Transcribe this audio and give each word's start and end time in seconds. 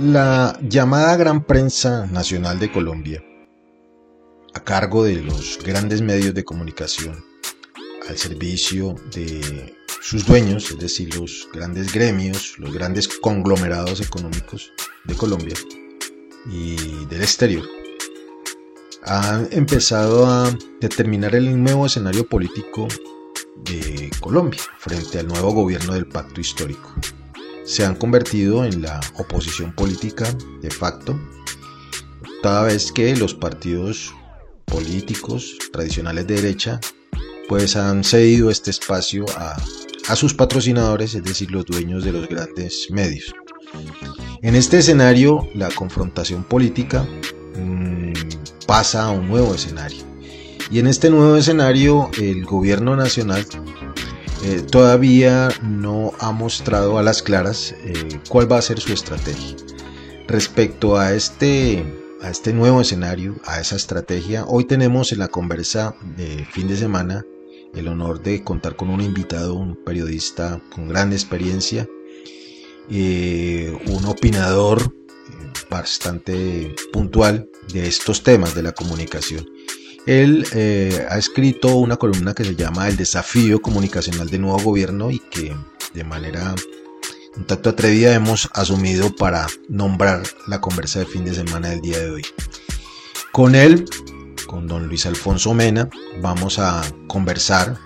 La 0.00 0.56
llamada 0.62 1.16
Gran 1.16 1.42
Prensa 1.42 2.06
Nacional 2.06 2.60
de 2.60 2.70
Colombia, 2.70 3.20
a 4.54 4.62
cargo 4.62 5.02
de 5.02 5.16
los 5.16 5.58
grandes 5.64 6.02
medios 6.02 6.34
de 6.34 6.44
comunicación, 6.44 7.24
al 8.08 8.16
servicio 8.16 8.94
de 9.12 9.74
sus 10.00 10.24
dueños, 10.24 10.70
es 10.70 10.78
decir, 10.78 11.16
los 11.16 11.48
grandes 11.52 11.92
gremios, 11.92 12.54
los 12.60 12.72
grandes 12.72 13.08
conglomerados 13.08 14.00
económicos 14.00 14.70
de 15.02 15.14
Colombia 15.14 15.56
y 16.48 16.76
del 17.06 17.22
exterior, 17.22 17.64
han 19.02 19.48
empezado 19.50 20.26
a 20.26 20.56
determinar 20.80 21.34
el 21.34 21.60
nuevo 21.60 21.86
escenario 21.86 22.24
político 22.24 22.86
de 23.64 24.10
Colombia 24.20 24.62
frente 24.78 25.18
al 25.18 25.26
nuevo 25.26 25.50
gobierno 25.50 25.94
del 25.94 26.06
pacto 26.06 26.40
histórico 26.40 26.94
se 27.68 27.84
han 27.84 27.96
convertido 27.96 28.64
en 28.64 28.80
la 28.80 28.98
oposición 29.18 29.72
política 29.72 30.24
de 30.62 30.70
facto, 30.70 31.20
toda 32.42 32.62
vez 32.62 32.90
que 32.90 33.14
los 33.14 33.34
partidos 33.34 34.14
políticos 34.64 35.58
tradicionales 35.70 36.26
de 36.26 36.36
derecha 36.36 36.80
pues 37.46 37.76
han 37.76 38.04
cedido 38.04 38.50
este 38.50 38.70
espacio 38.70 39.26
a, 39.36 39.56
sus 40.16 40.32
patrocinadores, 40.32 41.14
es 41.14 41.22
decir, 41.22 41.50
los 41.50 41.66
dueños 41.66 42.02
de 42.04 42.12
los 42.12 42.26
grandes 42.26 42.88
medios. 42.90 43.34
En 44.40 44.54
este 44.54 44.78
escenario, 44.78 45.46
la 45.54 45.68
confrontación 45.68 46.44
política 46.44 47.06
mm, 47.54 48.12
pasa 48.66 49.04
a 49.04 49.10
un 49.10 49.28
nuevo 49.28 49.54
escenario. 49.54 49.98
Y 50.70 50.78
en 50.78 50.86
este 50.86 51.10
nuevo 51.10 51.36
escenario, 51.36 52.10
el 52.18 52.46
gobierno 52.46 52.96
nacional 52.96 53.46
eh, 54.44 54.62
todavía 54.62 55.48
no 55.62 56.12
ha 56.20 56.30
mostrado 56.32 56.98
a 56.98 57.02
las 57.02 57.22
claras 57.22 57.74
eh, 57.84 58.20
cuál 58.28 58.50
va 58.50 58.58
a 58.58 58.62
ser 58.62 58.80
su 58.80 58.92
estrategia. 58.92 59.56
Respecto 60.28 60.96
a 60.96 61.12
este, 61.14 61.84
a 62.22 62.30
este 62.30 62.52
nuevo 62.52 62.80
escenario, 62.80 63.36
a 63.44 63.60
esa 63.60 63.76
estrategia, 63.76 64.44
hoy 64.46 64.64
tenemos 64.64 65.12
en 65.12 65.18
la 65.18 65.28
conversa 65.28 65.94
de 66.16 66.46
fin 66.52 66.68
de 66.68 66.76
semana 66.76 67.24
el 67.74 67.88
honor 67.88 68.22
de 68.22 68.44
contar 68.44 68.76
con 68.76 68.90
un 68.90 69.00
invitado, 69.00 69.54
un 69.54 69.76
periodista 69.84 70.60
con 70.72 70.88
gran 70.88 71.12
experiencia, 71.12 71.88
eh, 72.90 73.76
un 73.86 74.04
opinador 74.06 74.94
bastante 75.68 76.74
puntual 76.92 77.48
de 77.72 77.86
estos 77.86 78.22
temas 78.22 78.54
de 78.54 78.62
la 78.62 78.72
comunicación. 78.72 79.46
Él 80.08 80.46
eh, 80.54 81.06
ha 81.10 81.18
escrito 81.18 81.76
una 81.76 81.98
columna 81.98 82.32
que 82.32 82.42
se 82.42 82.56
llama 82.56 82.88
El 82.88 82.96
desafío 82.96 83.60
comunicacional 83.60 84.30
del 84.30 84.40
nuevo 84.40 84.58
gobierno 84.58 85.10
y 85.10 85.18
que 85.18 85.54
de 85.92 86.02
manera 86.02 86.54
un 87.36 87.44
tanto 87.44 87.68
atrevida 87.68 88.14
hemos 88.14 88.48
asumido 88.54 89.14
para 89.14 89.46
nombrar 89.68 90.22
la 90.46 90.62
conversa 90.62 91.00
de 91.00 91.04
fin 91.04 91.26
de 91.26 91.34
semana 91.34 91.68
del 91.68 91.82
día 91.82 91.98
de 91.98 92.10
hoy. 92.10 92.22
Con 93.32 93.54
él, 93.54 93.84
con 94.46 94.66
don 94.66 94.86
Luis 94.86 95.04
Alfonso 95.04 95.52
Mena, 95.52 95.90
vamos 96.22 96.58
a 96.58 96.80
conversar 97.06 97.76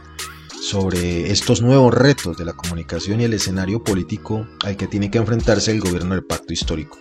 sobre 0.63 1.33
estos 1.33 1.61
nuevos 1.61 1.93
retos 1.93 2.37
de 2.37 2.45
la 2.45 2.53
comunicación 2.53 3.21
y 3.21 3.25
el 3.25 3.35
escenario 3.35 3.83
político 3.83 4.47
al 4.63 4.77
que 4.77 4.87
tiene 4.87 5.11
que 5.11 5.19
enfrentarse 5.19 5.73
el 5.73 5.81
gobierno 5.81 6.15
del 6.15 6.23
pacto 6.23 6.53
histórico. 6.53 7.01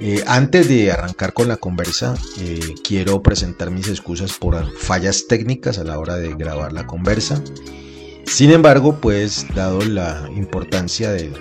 Eh, 0.00 0.22
antes 0.28 0.68
de 0.68 0.92
arrancar 0.92 1.32
con 1.32 1.48
la 1.48 1.56
conversa, 1.56 2.14
eh, 2.38 2.60
quiero 2.84 3.20
presentar 3.20 3.72
mis 3.72 3.88
excusas 3.88 4.32
por 4.34 4.72
fallas 4.76 5.26
técnicas 5.26 5.78
a 5.78 5.84
la 5.84 5.98
hora 5.98 6.16
de 6.16 6.34
grabar 6.34 6.72
la 6.72 6.86
conversa. 6.86 7.42
Sin 8.24 8.52
embargo, 8.52 9.00
pues 9.00 9.46
dado 9.54 9.80
la 9.80 10.28
importancia 10.36 11.10
del 11.10 11.34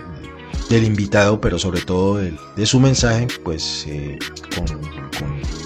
invitado, 0.83 1.39
pero 1.39 1.59
sobre 1.59 1.81
todo 1.81 2.15
de, 2.17 2.65
su 2.65 2.79
mensaje, 2.79 3.27
pues 3.43 3.85
eh, 3.87 4.17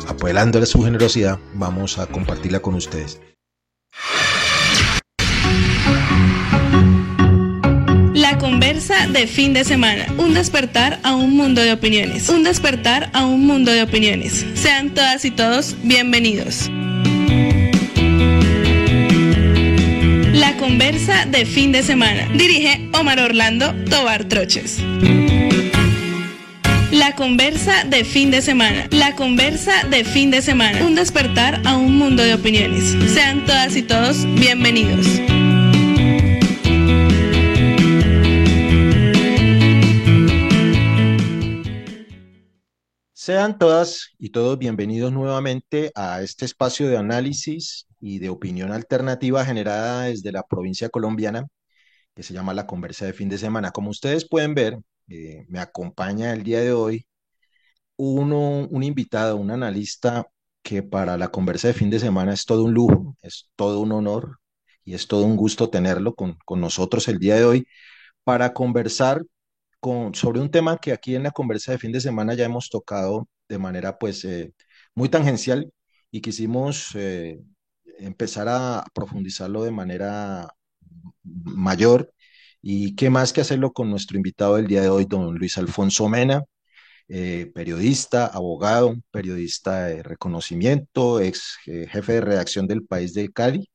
apoyándole 0.07 0.65
su 0.65 0.83
generosidad, 0.83 1.39
vamos 1.53 1.97
a 1.97 2.07
compartirla 2.07 2.59
con 2.59 2.75
ustedes. 2.75 3.21
Conversa 8.41 9.05
de 9.05 9.27
fin 9.27 9.53
de 9.53 9.63
semana. 9.63 10.07
Un 10.17 10.33
despertar 10.33 10.99
a 11.03 11.13
un 11.13 11.37
mundo 11.37 11.61
de 11.61 11.71
opiniones. 11.73 12.27
Un 12.27 12.43
despertar 12.43 13.11
a 13.13 13.23
un 13.23 13.45
mundo 13.45 13.71
de 13.71 13.83
opiniones. 13.83 14.43
Sean 14.55 14.89
todas 14.95 15.23
y 15.25 15.29
todos 15.29 15.75
bienvenidos. 15.83 16.71
La 20.33 20.57
conversa 20.57 21.25
de 21.27 21.45
fin 21.45 21.71
de 21.71 21.83
semana. 21.83 22.27
Dirige 22.33 22.89
Omar 22.93 23.19
Orlando 23.19 23.75
Tobar 23.91 24.23
Troches. 24.23 24.79
La 26.91 27.13
conversa 27.15 27.83
de 27.83 28.03
fin 28.03 28.31
de 28.31 28.41
semana. 28.41 28.87
La 28.89 29.15
conversa 29.15 29.83
de 29.91 30.03
fin 30.03 30.31
de 30.31 30.41
semana. 30.41 30.83
Un 30.83 30.95
despertar 30.95 31.61
a 31.63 31.77
un 31.77 31.95
mundo 31.95 32.23
de 32.23 32.33
opiniones. 32.33 32.97
Sean 33.13 33.45
todas 33.45 33.75
y 33.75 33.83
todos 33.83 34.25
bienvenidos. 34.33 35.05
Sean 43.23 43.59
todas 43.59 44.15
y 44.17 44.31
todos 44.31 44.57
bienvenidos 44.57 45.13
nuevamente 45.13 45.91
a 45.93 46.23
este 46.23 46.43
espacio 46.45 46.87
de 46.89 46.97
análisis 46.97 47.85
y 47.99 48.17
de 48.17 48.29
opinión 48.29 48.71
alternativa 48.71 49.45
generada 49.45 50.05
desde 50.05 50.31
la 50.31 50.41
provincia 50.41 50.89
colombiana 50.89 51.45
que 52.15 52.23
se 52.23 52.33
llama 52.33 52.55
La 52.55 52.65
Conversa 52.65 53.05
de 53.05 53.13
Fin 53.13 53.29
de 53.29 53.37
Semana. 53.37 53.69
Como 53.69 53.91
ustedes 53.91 54.27
pueden 54.27 54.55
ver, 54.55 54.79
eh, 55.07 55.45
me 55.49 55.59
acompaña 55.59 56.33
el 56.33 56.41
día 56.41 56.61
de 56.61 56.73
hoy 56.73 57.05
uno, 57.95 58.67
un 58.67 58.81
invitado, 58.81 59.37
un 59.37 59.51
analista 59.51 60.25
que 60.63 60.81
para 60.81 61.15
la 61.15 61.27
Conversa 61.29 61.67
de 61.67 61.75
Fin 61.75 61.91
de 61.91 61.99
Semana 61.99 62.33
es 62.33 62.45
todo 62.45 62.63
un 62.63 62.73
lujo, 62.73 63.17
es 63.21 63.51
todo 63.55 63.81
un 63.81 63.91
honor 63.91 64.39
y 64.83 64.95
es 64.95 65.07
todo 65.07 65.25
un 65.25 65.35
gusto 65.35 65.69
tenerlo 65.69 66.15
con, 66.15 66.39
con 66.43 66.59
nosotros 66.59 67.07
el 67.07 67.19
día 67.19 67.35
de 67.35 67.45
hoy 67.45 67.67
para 68.23 68.51
conversar 68.53 69.21
sobre 70.13 70.39
un 70.39 70.51
tema 70.51 70.77
que 70.77 70.91
aquí 70.91 71.15
en 71.15 71.23
la 71.23 71.31
conversa 71.31 71.71
de 71.71 71.79
fin 71.79 71.91
de 71.91 72.01
semana 72.01 72.33
ya 72.35 72.45
hemos 72.45 72.69
tocado 72.69 73.27
de 73.49 73.57
manera 73.57 73.97
pues 73.97 74.23
eh, 74.25 74.53
muy 74.95 75.09
tangencial 75.09 75.71
y 76.11 76.21
quisimos 76.21 76.91
eh, 76.95 77.39
empezar 77.99 78.47
a 78.49 78.85
profundizarlo 78.93 79.63
de 79.63 79.71
manera 79.71 80.47
mayor 81.23 82.13
y 82.61 82.95
qué 82.95 83.09
más 83.09 83.33
que 83.33 83.41
hacerlo 83.41 83.73
con 83.73 83.89
nuestro 83.89 84.17
invitado 84.17 84.57
del 84.57 84.67
día 84.67 84.81
de 84.81 84.89
hoy, 84.89 85.05
don 85.05 85.35
Luis 85.35 85.57
Alfonso 85.57 86.07
Mena, 86.09 86.43
eh, 87.07 87.51
periodista, 87.53 88.27
abogado, 88.27 88.95
periodista 89.11 89.85
de 89.87 90.03
reconocimiento, 90.03 91.19
ex 91.21 91.57
jefe 91.65 92.13
de 92.13 92.21
redacción 92.21 92.67
del 92.67 92.85
País 92.85 93.13
de 93.13 93.31
Cali. 93.31 93.69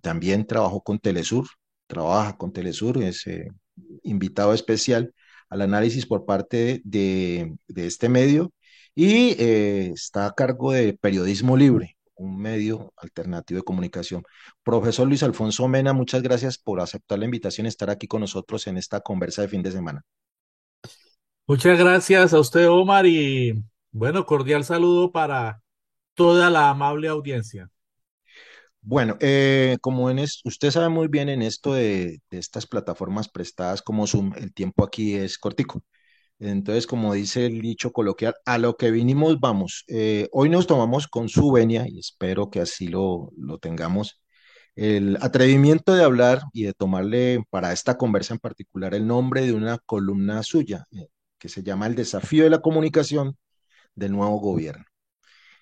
también 0.00 0.46
trabajó 0.46 0.82
con 0.82 0.98
Telesur, 0.98 1.46
trabaja 1.86 2.36
con 2.36 2.52
Telesur, 2.52 3.02
es 3.02 3.24
invitado 4.02 4.54
especial 4.54 5.14
al 5.48 5.62
análisis 5.62 6.06
por 6.06 6.24
parte 6.24 6.80
de, 6.84 7.54
este 7.76 8.08
medio 8.08 8.52
y 8.94 9.36
eh, 9.38 9.90
está 9.94 10.26
a 10.26 10.34
cargo 10.34 10.72
de 10.72 10.94
Periodismo 10.94 11.56
Libre, 11.56 11.96
un 12.14 12.38
medio 12.38 12.92
alternativo 12.96 13.58
de 13.58 13.64
comunicación. 13.64 14.22
Profesor 14.62 15.06
Luis 15.06 15.22
Alfonso 15.22 15.68
Mena, 15.68 15.92
muchas 15.92 16.22
gracias 16.22 16.58
por 16.58 16.80
aceptar 16.80 17.18
la 17.18 17.24
invitación 17.26 17.66
y 17.66 17.68
estar 17.68 17.90
aquí 17.90 18.06
con 18.06 18.20
nosotros 18.20 18.66
en 18.66 18.78
esta 18.78 19.00
conversa 19.00 19.42
de 19.42 19.48
fin 19.48 19.62
de 19.62 19.72
semana. 19.72 20.02
Muchas 21.46 21.78
gracias 21.78 22.32
a 22.32 22.40
usted, 22.40 22.68
Omar, 22.68 23.04
y 23.06 23.62
bueno, 23.90 24.24
cordial 24.24 24.64
saludo 24.64 25.10
para 25.12 25.62
toda 26.14 26.50
la 26.50 26.70
amable 26.70 27.08
audiencia. 27.08 27.71
Bueno, 28.84 29.16
eh, 29.20 29.78
como 29.80 30.10
en 30.10 30.18
usted 30.18 30.70
sabe 30.72 30.88
muy 30.88 31.06
bien 31.08 31.28
en 31.28 31.40
esto 31.42 31.74
de, 31.74 32.20
estas 32.30 32.66
plataformas 32.66 33.28
prestadas 33.28 33.80
como 33.80 34.06
Zoom, 34.08 34.32
el 34.36 34.52
tiempo 34.52 34.84
aquí 34.84 35.14
es 35.14 35.38
cortico. 35.38 35.84
Entonces, 36.40 36.86
como 36.86 37.14
dice 37.14 37.46
el 37.46 37.60
dicho 37.62 37.92
coloquial, 37.92 38.34
a 38.46 38.58
lo 38.58 38.76
que 38.76 38.90
vinimos 38.90 39.40
vamos. 39.40 39.84
Eh, 39.88 40.28
hoy 40.32 40.50
nos 40.50 40.66
tomamos 40.66 41.08
con 41.08 41.28
su 41.28 41.52
venia 41.52 41.86
y 41.88 42.00
espero 42.00 42.50
que 42.50 42.60
así 42.60 42.88
lo, 42.88 43.30
lo 43.36 43.58
tengamos. 43.58 44.22
El 44.76 45.18
atrevimiento 45.22 45.94
de 45.94 46.04
hablar 46.04 46.42
y 46.52 46.64
de 46.64 46.74
tomarle 46.74 47.44
para 47.50 47.72
esta 47.72 47.98
conversa 47.98 48.34
en 48.34 48.40
particular 48.40 48.94
el 48.94 49.06
nombre 49.06 49.42
de 49.46 49.52
una 49.54 49.78
columna 49.78 50.42
suya 50.42 50.86
eh, 50.92 51.08
que 51.38 51.48
se 51.48 51.62
llama 51.62 51.86
El 51.86 51.96
desafío 51.96 52.44
de 52.44 52.50
la 52.50 52.62
comunicación 52.62 53.36
del 53.94 54.12
nuevo 54.12 54.38
gobierno. 54.40 54.84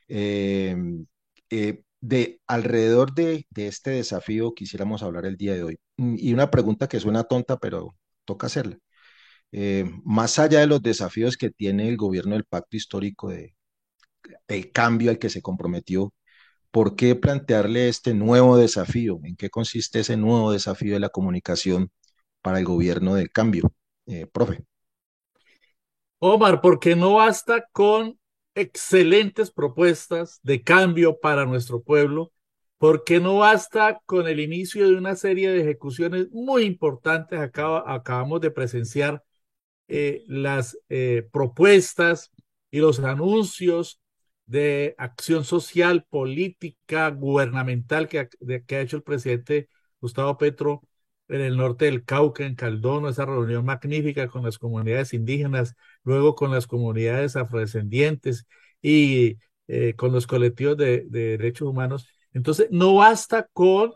Eh, 0.09 0.77
de 2.01 2.41
alrededor 2.47 3.15
de, 3.15 3.47
este 3.57 3.91
desafío 3.91 4.55
quisiéramos 4.55 5.03
hablar 5.03 5.27
el 5.27 5.37
día 5.37 5.55
de 5.55 5.63
hoy. 5.65 5.79
Mm, 5.97 6.17
y 6.19 6.33
una 6.33 6.51
pregunta 6.51 6.89
que 6.89 7.01
suena 7.01 7.25
tonta, 7.25 7.59
pero 7.59 7.97
toca 8.25 8.47
hacerla. 8.47 8.79
Eh, 9.53 9.85
más 10.05 10.39
allá 10.39 10.61
de 10.61 10.67
los 10.69 10.83
desafíos 10.83 11.37
que 11.37 11.51
tiene 11.51 11.89
el 11.89 11.97
gobierno 11.97 12.35
del 12.35 12.45
pacto 12.45 12.77
histórico 12.77 13.31
de, 13.31 13.55
el 14.49 14.73
cambio 14.73 15.11
al 15.11 15.19
que 15.19 15.31
se 15.31 15.43
comprometió, 15.43 16.15
¿por 16.71 16.97
qué 16.97 17.17
plantearle 17.17 17.89
este 17.89 18.15
nuevo 18.15 18.57
desafío? 18.57 19.21
¿En 19.25 19.37
qué 19.37 19.51
consiste 19.51 20.01
ese 20.01 20.17
nuevo 20.17 20.53
desafío 20.53 20.95
de 20.95 21.01
la 21.01 21.09
comunicación 21.11 21.91
para 22.43 22.59
el 22.61 22.65
gobierno 22.65 23.15
del 23.15 23.31
cambio? 23.33 23.73
Eh, 24.07 24.27
profe. 24.27 24.65
Omar, 26.19 26.61
porque 26.61 26.95
no 26.97 27.15
basta 27.15 27.65
con 27.73 28.20
excelentes 28.55 29.51
propuestas 29.51 30.41
de 30.43 30.63
cambio 30.63 31.19
para 31.21 31.47
nuestro 31.47 31.83
pueblo, 31.83 32.33
porque 32.79 33.21
no 33.21 33.39
basta 33.39 34.01
con 34.07 34.27
el 34.29 34.41
inicio 34.41 34.89
de 34.89 34.97
una 34.97 35.17
serie 35.17 35.51
de 35.51 35.61
ejecuciones 35.61 36.29
muy 36.33 36.65
importantes. 36.65 37.39
acabamos 37.41 38.41
de 38.41 38.51
presenciar 38.51 39.23
eh, 39.89 40.25
las 40.29 40.79
eh, 40.89 41.29
propuestas 41.33 42.31
y 42.71 42.81
los 42.81 43.01
anuncios 43.01 44.01
de 44.47 44.95
acción 44.99 45.45
social, 45.45 46.07
política, 46.09 47.11
gubernamental 47.11 48.09
que, 48.09 48.29
que 48.67 48.77
ha 48.77 48.81
hecho 48.81 48.97
el 48.97 49.03
presidente 49.03 49.69
Gustavo 50.01 50.39
Petro 50.39 50.83
en 51.31 51.41
el 51.41 51.57
norte 51.57 51.87
del 51.87 52.05
Cauca, 52.05 52.45
en 52.45 52.55
Caldono, 52.55 53.09
esa 53.09 53.25
reunión 53.27 53.65
magnífica 53.65 54.29
con 54.29 54.45
las 54.45 54.59
comunidades 54.59 55.15
indígenas, 55.15 55.77
luego 56.05 56.35
con 56.35 56.51
las 56.51 56.67
comunidades 56.67 57.37
afrodescendientes 57.37 58.47
y 58.83 59.39
eh, 59.69 59.95
con 59.97 60.13
los 60.13 60.27
colectivos 60.27 60.77
de, 60.77 61.07
de, 61.09 61.39
derechos 61.39 61.69
humanos. 61.69 62.09
Entonces, 62.33 62.69
no 62.71 62.97
basta 62.97 63.49
con 63.53 63.95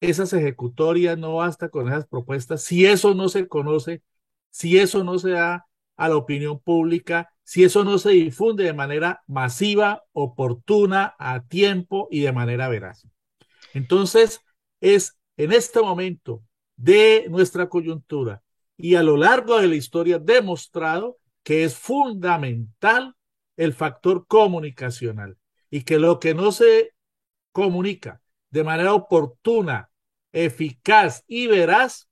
esas 0.00 0.32
ejecutorias, 0.32 1.18
no 1.18 1.36
basta 1.36 1.68
con 1.68 1.88
esas 1.88 2.06
propuestas, 2.06 2.62
si 2.62 2.86
eso 2.86 3.14
no 3.14 3.28
se 3.28 3.48
conoce, 3.48 4.02
si 4.50 4.78
eso 4.78 5.04
no 5.04 5.18
se 5.18 5.30
da 5.30 5.66
a 5.96 6.08
la 6.08 6.16
opinión 6.16 6.60
pública, 6.60 7.30
si 7.42 7.64
eso 7.64 7.84
no 7.84 7.98
se 7.98 8.10
difunde 8.10 8.64
de 8.64 8.72
manera 8.72 9.22
masiva, 9.26 10.04
oportuna, 10.12 11.14
a 11.18 11.42
tiempo 11.44 12.08
y 12.10 12.20
de 12.20 12.32
manera 12.32 12.68
veraz. 12.68 13.06
Entonces, 13.74 14.40
es 14.80 15.16
en 15.36 15.52
este 15.52 15.80
momento 15.80 16.42
de 16.76 17.26
nuestra 17.30 17.68
coyuntura 17.68 18.42
y 18.76 18.94
a 18.94 19.02
lo 19.02 19.16
largo 19.16 19.58
de 19.58 19.68
la 19.68 19.74
historia 19.74 20.18
demostrado 20.18 21.18
que 21.42 21.64
es 21.64 21.76
fundamental 21.76 23.14
el 23.56 23.72
factor 23.72 24.26
comunicacional 24.26 25.38
y 25.70 25.82
que 25.82 25.98
lo 25.98 26.20
que 26.20 26.34
no 26.34 26.52
se 26.52 26.92
comunica 27.52 28.20
de 28.50 28.64
manera 28.64 28.94
oportuna, 28.94 29.90
eficaz 30.32 31.24
y 31.26 31.46
veraz 31.46 32.08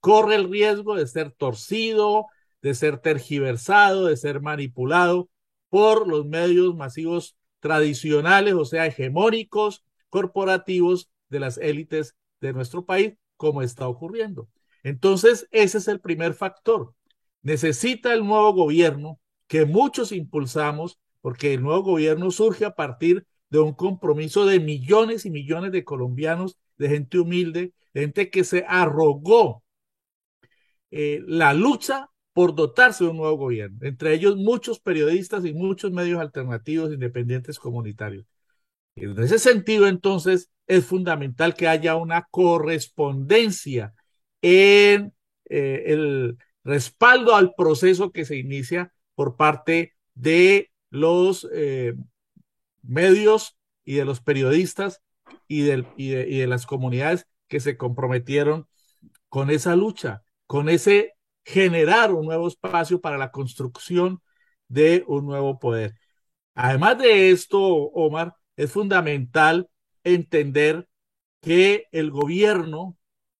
corre 0.00 0.36
el 0.36 0.50
riesgo 0.50 0.96
de 0.96 1.06
ser 1.06 1.32
torcido, 1.32 2.26
de 2.62 2.74
ser 2.74 2.98
tergiversado, 2.98 4.06
de 4.06 4.16
ser 4.16 4.40
manipulado 4.40 5.28
por 5.68 6.08
los 6.08 6.26
medios 6.26 6.74
masivos 6.74 7.36
tradicionales, 7.60 8.54
o 8.54 8.64
sea, 8.64 8.86
hegemónicos, 8.86 9.84
corporativos 10.08 11.10
de 11.28 11.40
las 11.40 11.58
élites 11.58 12.16
de 12.40 12.52
nuestro 12.52 12.84
país, 12.84 13.14
como 13.38 13.62
está 13.62 13.88
ocurriendo. 13.88 14.50
Entonces, 14.82 15.48
ese 15.50 15.78
es 15.78 15.88
el 15.88 16.00
primer 16.00 16.34
factor. 16.34 16.94
Necesita 17.42 18.12
el 18.12 18.26
nuevo 18.26 18.52
gobierno 18.52 19.18
que 19.46 19.64
muchos 19.64 20.12
impulsamos, 20.12 21.00
porque 21.22 21.54
el 21.54 21.62
nuevo 21.62 21.82
gobierno 21.82 22.30
surge 22.30 22.66
a 22.66 22.74
partir 22.74 23.26
de 23.50 23.60
un 23.60 23.72
compromiso 23.72 24.44
de 24.44 24.60
millones 24.60 25.24
y 25.24 25.30
millones 25.30 25.72
de 25.72 25.84
colombianos, 25.84 26.58
de 26.76 26.90
gente 26.90 27.18
humilde, 27.18 27.72
gente 27.94 28.30
que 28.30 28.44
se 28.44 28.64
arrogó 28.68 29.64
eh, 30.90 31.22
la 31.26 31.54
lucha 31.54 32.10
por 32.32 32.54
dotarse 32.54 33.04
de 33.04 33.10
un 33.10 33.16
nuevo 33.16 33.36
gobierno, 33.36 33.78
entre 33.82 34.14
ellos 34.14 34.36
muchos 34.36 34.80
periodistas 34.80 35.44
y 35.44 35.52
muchos 35.54 35.90
medios 35.92 36.20
alternativos 36.20 36.92
independientes 36.92 37.58
comunitarios. 37.58 38.26
En 39.00 39.22
ese 39.22 39.38
sentido, 39.38 39.86
entonces, 39.86 40.50
es 40.66 40.84
fundamental 40.84 41.54
que 41.54 41.68
haya 41.68 41.96
una 41.96 42.26
correspondencia 42.30 43.94
en 44.42 45.12
eh, 45.48 45.84
el 45.86 46.38
respaldo 46.64 47.34
al 47.34 47.54
proceso 47.56 48.12
que 48.12 48.24
se 48.24 48.36
inicia 48.36 48.92
por 49.14 49.36
parte 49.36 49.94
de 50.14 50.70
los 50.90 51.48
eh, 51.52 51.94
medios 52.82 53.56
y 53.84 53.94
de 53.94 54.04
los 54.04 54.20
periodistas 54.20 55.02
y, 55.46 55.62
y, 55.62 56.10
de, 56.10 56.26
y 56.28 56.38
de 56.38 56.46
las 56.46 56.66
comunidades 56.66 57.26
que 57.48 57.60
se 57.60 57.76
comprometieron 57.76 58.68
con 59.28 59.50
esa 59.50 59.76
lucha, 59.76 60.22
con 60.46 60.68
ese 60.68 61.14
generar 61.44 62.12
un 62.12 62.26
nuevo 62.26 62.48
espacio 62.48 63.00
para 63.00 63.18
la 63.18 63.30
construcción 63.30 64.22
de 64.68 65.04
un 65.06 65.26
nuevo 65.26 65.58
poder. 65.58 65.94
Además 66.54 66.98
de 66.98 67.30
esto, 67.30 67.60
Omar, 67.60 68.34
es 68.58 68.72
fundamental 68.72 69.70
entender 70.02 70.88
que 71.40 71.86
el 71.92 72.10
gobierno, 72.10 72.98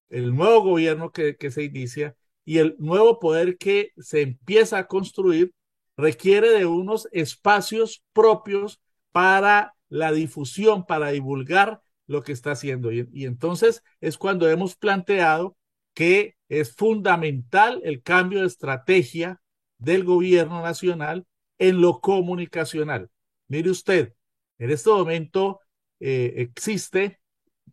el 0.09 0.35
nuevo 0.35 0.63
gobierno 0.63 1.11
que, 1.11 1.37
se 1.51 1.65
inicia 1.65 2.17
y 2.45 2.59
el 2.59 2.77
nuevo 2.79 3.19
poder 3.19 3.59
que 3.59 3.91
se 3.99 4.23
empieza 4.23 4.79
a 4.79 4.87
construir 4.87 5.53
requiere 5.97 6.51
de 6.51 6.67
unos 6.67 7.09
espacios 7.11 8.05
propios 8.13 8.81
para 9.11 9.75
la 9.89 10.13
difusión, 10.13 10.87
para 10.87 11.11
divulgar 11.11 11.83
lo 12.07 12.23
que 12.23 12.31
está 12.31 12.53
haciendo. 12.53 12.93
Y, 12.93 13.09
entonces 13.25 13.83
es 14.01 14.19
cuando 14.19 14.49
hemos 14.49 14.77
planteado 14.77 15.57
que 15.95 16.37
es 16.49 16.77
fundamental 16.77 17.81
el 17.83 18.03
cambio 18.05 18.43
de 18.43 18.47
estrategia 18.47 19.41
del 19.79 20.05
gobierno 20.05 20.63
nacional 20.63 21.27
en 21.59 21.81
lo 21.81 22.01
comunicacional. 22.01 23.11
Mire 23.49 23.71
usted, 23.71 24.15
en 24.59 24.71
este 24.71 24.91
momento 24.91 25.61
eh, 26.01 26.35
existe 26.37 27.21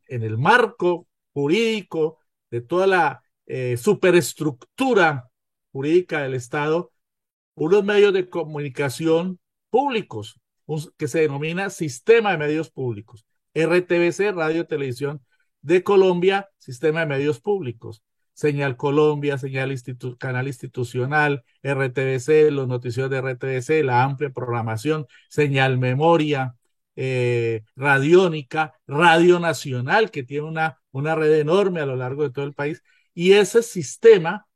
en 0.07 0.23
el 0.23 0.37
marco 0.37 1.07
jurídico 1.33 2.19
de 2.51 2.61
toda 2.61 2.87
la 2.87 3.23
eh, 3.47 3.77
superestructura 3.77 5.29
jurídica 5.71 6.21
del 6.21 6.33
Estado, 6.35 6.91
unos 7.55 7.83
medios 7.83 8.13
de 8.13 8.29
comunicación 8.29 9.39
públicos, 9.69 10.39
que 10.97 11.07
se 11.07 11.19
denomina 11.19 11.69
Sistema 11.69 12.31
de 12.31 12.37
Medios 12.37 12.71
Públicos. 12.71 13.25
RTBC, 13.53 14.31
Radio 14.33 14.65
Televisión 14.65 15.21
de 15.61 15.83
Colombia, 15.83 16.49
Sistema 16.57 17.01
de 17.01 17.05
Medios 17.05 17.39
Públicos. 17.39 18.03
Señal 18.33 18.75
Colombia, 18.75 19.37
Señal 19.37 19.73
Canal 20.19 20.47
Institucional, 20.47 21.43
RTBC, 21.63 22.51
los 22.51 22.67
noticios 22.67 23.09
de 23.09 23.21
RTBC, 23.21 23.83
la 23.83 24.03
amplia 24.03 24.29
programación, 24.29 25.07
Señal 25.29 25.77
Memoria, 25.77 26.55
eh, 26.95 27.63
radiónica, 27.75 28.73
Radio 28.87 29.39
Nacional, 29.39 30.11
que 30.11 30.23
tiene 30.23 30.47
una, 30.47 30.81
una 30.91 31.15
red 31.15 31.39
enorme 31.39 31.81
a 31.81 31.85
lo 31.85 31.95
largo 31.95 32.23
de 32.23 32.31
todo 32.31 32.45
el 32.45 32.53
país, 32.53 32.83
y 33.13 33.33
ese 33.33 33.63
sistema 33.63 34.47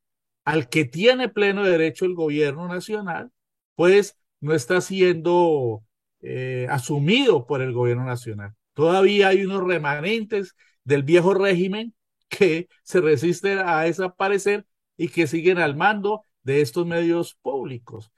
al 0.45 0.69
que 0.69 0.85
tiene 0.85 1.29
pleno 1.29 1.63
derecho 1.63 2.05
el 2.05 2.15
gobierno 2.15 2.67
nacional, 2.67 3.31
pues 3.75 4.17
no 4.41 4.53
está 4.53 4.81
siendo 4.81 5.83
eh, 6.21 6.67
asumido 6.69 7.45
por 7.45 7.61
el 7.61 7.73
gobierno 7.73 8.05
nacional. 8.05 8.55
Todavía 8.73 9.29
hay 9.29 9.45
unos 9.45 9.63
remanentes 9.63 10.55
del 10.83 11.03
viejo 11.03 11.33
régimen 11.33 11.93
que 12.29 12.67
se 12.83 13.01
resisten 13.01 13.59
a 13.59 13.81
desaparecer 13.81 14.65
y 14.97 15.09
que 15.09 15.27
siguen 15.27 15.57
al 15.59 15.75
mando 15.75 16.23
de 16.43 16.61
estos 16.61 16.85
medios 16.85 17.35
públicos, 17.41 18.11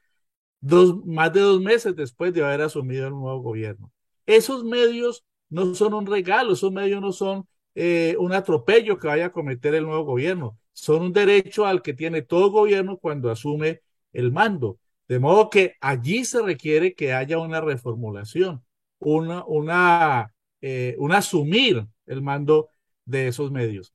dos, 0.59 1.03
más 1.05 1.33
de 1.33 1.41
dos 1.41 1.61
meses 1.61 1.95
después 1.95 2.33
de 2.33 2.43
haber 2.43 2.61
asumido 2.61 3.07
el 3.07 3.13
nuevo 3.13 3.39
gobierno. 3.41 3.91
Esos 4.31 4.63
medios 4.63 5.25
no 5.49 5.75
son 5.75 5.93
un 5.93 6.05
regalo, 6.05 6.53
esos 6.53 6.71
medios 6.71 7.01
no 7.01 7.11
son 7.11 7.45
eh, 7.75 8.15
un 8.17 8.31
atropello 8.31 8.97
que 8.97 9.07
vaya 9.07 9.25
a 9.25 9.31
cometer 9.31 9.75
el 9.75 9.83
nuevo 9.83 10.05
gobierno, 10.05 10.57
son 10.71 11.01
un 11.01 11.13
derecho 11.13 11.65
al 11.65 11.81
que 11.81 11.93
tiene 11.93 12.21
todo 12.21 12.49
gobierno 12.49 12.97
cuando 12.97 13.29
asume 13.29 13.81
el 14.13 14.31
mando. 14.31 14.79
De 15.09 15.19
modo 15.19 15.49
que 15.49 15.75
allí 15.81 16.23
se 16.23 16.41
requiere 16.41 16.93
que 16.93 17.11
haya 17.13 17.39
una 17.39 17.59
reformulación, 17.59 18.63
una, 18.99 19.43
una, 19.45 20.33
eh, 20.61 20.95
un 20.97 21.11
asumir 21.11 21.85
el 22.05 22.21
mando 22.21 22.69
de 23.03 23.27
esos 23.27 23.51
medios. 23.51 23.93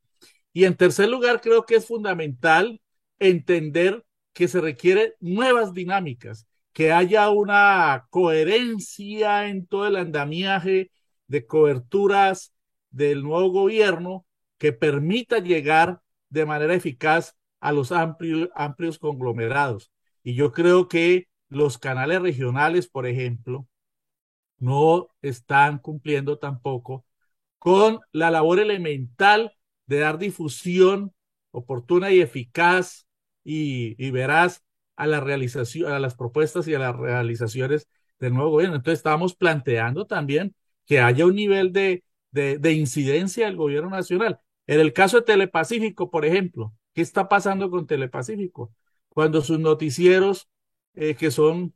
Y 0.53 0.65
en 0.65 0.77
tercer 0.77 1.09
lugar, 1.09 1.41
creo 1.41 1.65
que 1.65 1.77
es 1.77 1.87
fundamental 1.87 2.79
entender 3.19 4.05
que 4.35 4.49
se 4.49 4.61
requieren 4.61 5.15
nuevas 5.21 5.73
dinámicas 5.73 6.47
que 6.77 6.93
haya 6.93 7.31
una 7.31 8.07
coherencia 8.11 9.49
en 9.49 9.67
todo 9.67 9.87
el 9.87 9.97
andamiaje 9.97 10.91
de 11.27 11.47
coberturas 11.47 12.53
del 12.91 13.23
nuevo 13.23 13.49
gobierno 13.51 14.27
que 14.59 14.75
permita 14.75 15.39
llegar 15.39 16.03
de 16.29 16.45
manera 16.45 16.75
eficaz 16.75 17.35
a 17.61 17.73
los 17.73 17.93
amplios, 17.93 18.51
conglomerados. 18.99 19.91
Y 20.23 20.35
yo 20.35 20.53
creo 20.53 20.87
que 20.87 21.29
los 21.49 21.79
canales 21.79 22.21
regionales, 22.21 22.89
por 22.89 23.07
ejemplo, 23.07 23.67
no 24.59 25.09
están 25.23 25.79
cumpliendo 25.79 26.39
tampoco 26.39 27.07
con 27.59 28.01
la 28.13 28.31
labor 28.31 28.59
elemental 28.59 29.57
de 29.87 30.01
dar 30.01 30.19
difusión 30.19 31.15
oportuna 31.53 32.11
y 32.11 32.21
eficaz 32.21 33.07
y, 33.45 33.97
y 33.97 34.11
veraz 34.11 34.63
a 34.97 35.05
a 35.05 35.99
las 35.99 36.15
propuestas 36.15 36.69
y 36.69 36.75
a 36.75 36.79
las 36.79 36.97
realizaciones 36.97 37.89
del 38.19 38.35
nuevo 38.35 38.51
gobierno. 38.51 38.77
Entonces 38.77 38.99
estamos 39.01 39.35
planteando 39.35 40.07
también 40.07 40.55
que 40.87 41.01
haya 41.01 41.27
un 41.27 41.35
nivel 41.35 41.73
de, 41.73 42.05
de, 42.31 42.59
de 42.59 42.73
incidencia 42.73 43.47
del 43.47 43.57
gobierno 43.57 43.91
nacional. 43.91 44.41
En 44.67 44.81
el 44.81 44.93
caso 44.93 45.19
de 45.19 45.25
Telepacífico, 45.25 46.11
por 46.11 46.25
ejemplo, 46.25 46.73
¿qué 46.95 47.03
está 47.03 47.29
pasando 47.29 47.71
con 47.71 47.87
Telepacífico? 47.87 48.73
Cuando 49.09 49.43
sus 49.43 49.59
noticieros 49.59 50.49
eh, 50.95 51.15
que 51.15 51.31
son 51.31 51.75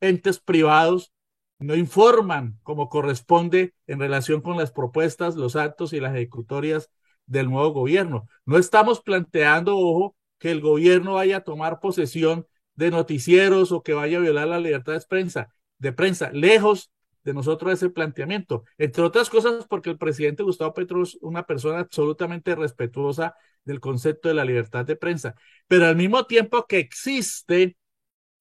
entes 0.00 0.38
privados, 0.40 1.12
no 1.58 1.74
informan 1.74 2.58
como 2.62 2.88
corresponde 2.88 3.74
en 3.86 3.98
relación 3.98 4.42
con 4.42 4.56
las 4.56 4.70
propuestas, 4.70 5.34
los 5.34 5.56
actos 5.56 5.92
y 5.92 6.00
las 6.00 6.14
ejecutorias 6.14 6.90
del 7.26 7.50
nuevo 7.50 7.70
gobierno. 7.72 8.28
No 8.46 8.58
estamos 8.58 9.00
planteando, 9.00 9.76
ojo, 9.76 10.16
que 10.38 10.50
el 10.50 10.60
gobierno 10.60 11.14
vaya 11.14 11.38
a 11.38 11.44
tomar 11.44 11.80
posesión 11.80 12.46
de 12.74 12.90
noticieros 12.90 13.72
o 13.72 13.82
que 13.82 13.92
vaya 13.92 14.18
a 14.18 14.20
violar 14.20 14.48
la 14.48 14.60
libertad 14.60 14.92
de 14.94 15.00
prensa, 15.08 15.54
de 15.78 15.92
prensa, 15.92 16.30
lejos 16.32 16.92
de 17.24 17.34
nosotros 17.34 17.72
ese 17.72 17.90
planteamiento. 17.90 18.64
Entre 18.78 19.02
otras 19.02 19.28
cosas, 19.30 19.66
porque 19.68 19.90
el 19.90 19.98
presidente 19.98 20.42
Gustavo 20.42 20.74
Petro 20.74 21.02
es 21.02 21.18
una 21.20 21.44
persona 21.44 21.80
absolutamente 21.80 22.54
respetuosa 22.54 23.34
del 23.64 23.80
concepto 23.80 24.28
de 24.28 24.34
la 24.34 24.44
libertad 24.44 24.84
de 24.84 24.96
prensa, 24.96 25.34
pero 25.66 25.86
al 25.86 25.96
mismo 25.96 26.24
tiempo 26.24 26.66
que 26.66 26.78
existe 26.78 27.76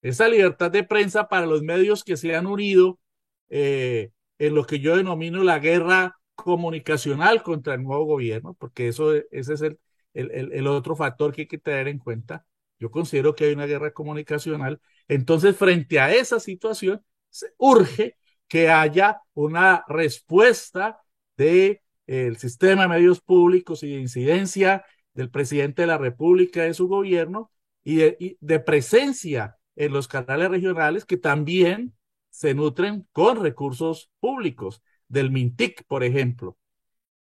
esa 0.01 0.29
libertad 0.29 0.71
de 0.71 0.83
prensa 0.83 1.27
para 1.27 1.47
los 1.47 1.63
medios 1.63 2.03
que 2.03 2.17
se 2.17 2.35
han 2.35 2.47
unido 2.47 2.99
eh, 3.49 4.11
en 4.37 4.55
lo 4.55 4.65
que 4.65 4.79
yo 4.79 4.95
denomino 4.95 5.43
la 5.43 5.59
guerra 5.59 6.17
comunicacional 6.35 7.43
contra 7.43 7.73
el 7.73 7.83
nuevo 7.83 8.05
gobierno, 8.05 8.53
porque 8.53 8.87
eso, 8.87 9.13
ese 9.31 9.53
es 9.53 9.61
el, 9.61 9.79
el, 10.17 10.51
el 10.53 10.67
otro 10.67 10.95
factor 10.95 11.33
que 11.33 11.41
hay 11.41 11.47
que 11.47 11.57
tener 11.57 11.87
en 11.87 11.99
cuenta. 11.99 12.45
Yo 12.79 12.91
considero 12.91 13.35
que 13.35 13.45
hay 13.45 13.53
una 13.53 13.65
guerra 13.65 13.91
comunicacional. 13.91 14.79
Entonces, 15.07 15.55
frente 15.55 15.99
a 15.99 16.13
esa 16.13 16.39
situación, 16.39 17.03
se 17.29 17.47
urge 17.57 18.17
que 18.47 18.69
haya 18.69 19.21
una 19.33 19.83
respuesta 19.87 20.99
del 21.35 21.79
de, 22.05 22.35
sistema 22.37 22.83
de 22.83 22.87
medios 22.87 23.21
públicos 23.21 23.83
y 23.83 23.91
de 23.91 23.99
incidencia 24.01 24.85
del 25.13 25.29
presidente 25.29 25.83
de 25.83 25.87
la 25.87 25.97
República, 25.97 26.63
de 26.63 26.73
su 26.73 26.87
gobierno, 26.87 27.51
y 27.83 27.97
de, 27.97 28.17
y 28.19 28.37
de 28.41 28.59
presencia 28.59 29.57
en 29.75 29.93
los 29.93 30.07
canales 30.07 30.49
regionales 30.49 31.05
que 31.05 31.17
también 31.17 31.93
se 32.29 32.53
nutren 32.53 33.07
con 33.11 33.41
recursos 33.41 34.11
públicos, 34.19 34.81
del 35.07 35.31
MINTIC, 35.31 35.85
por 35.87 36.03
ejemplo. 36.03 36.57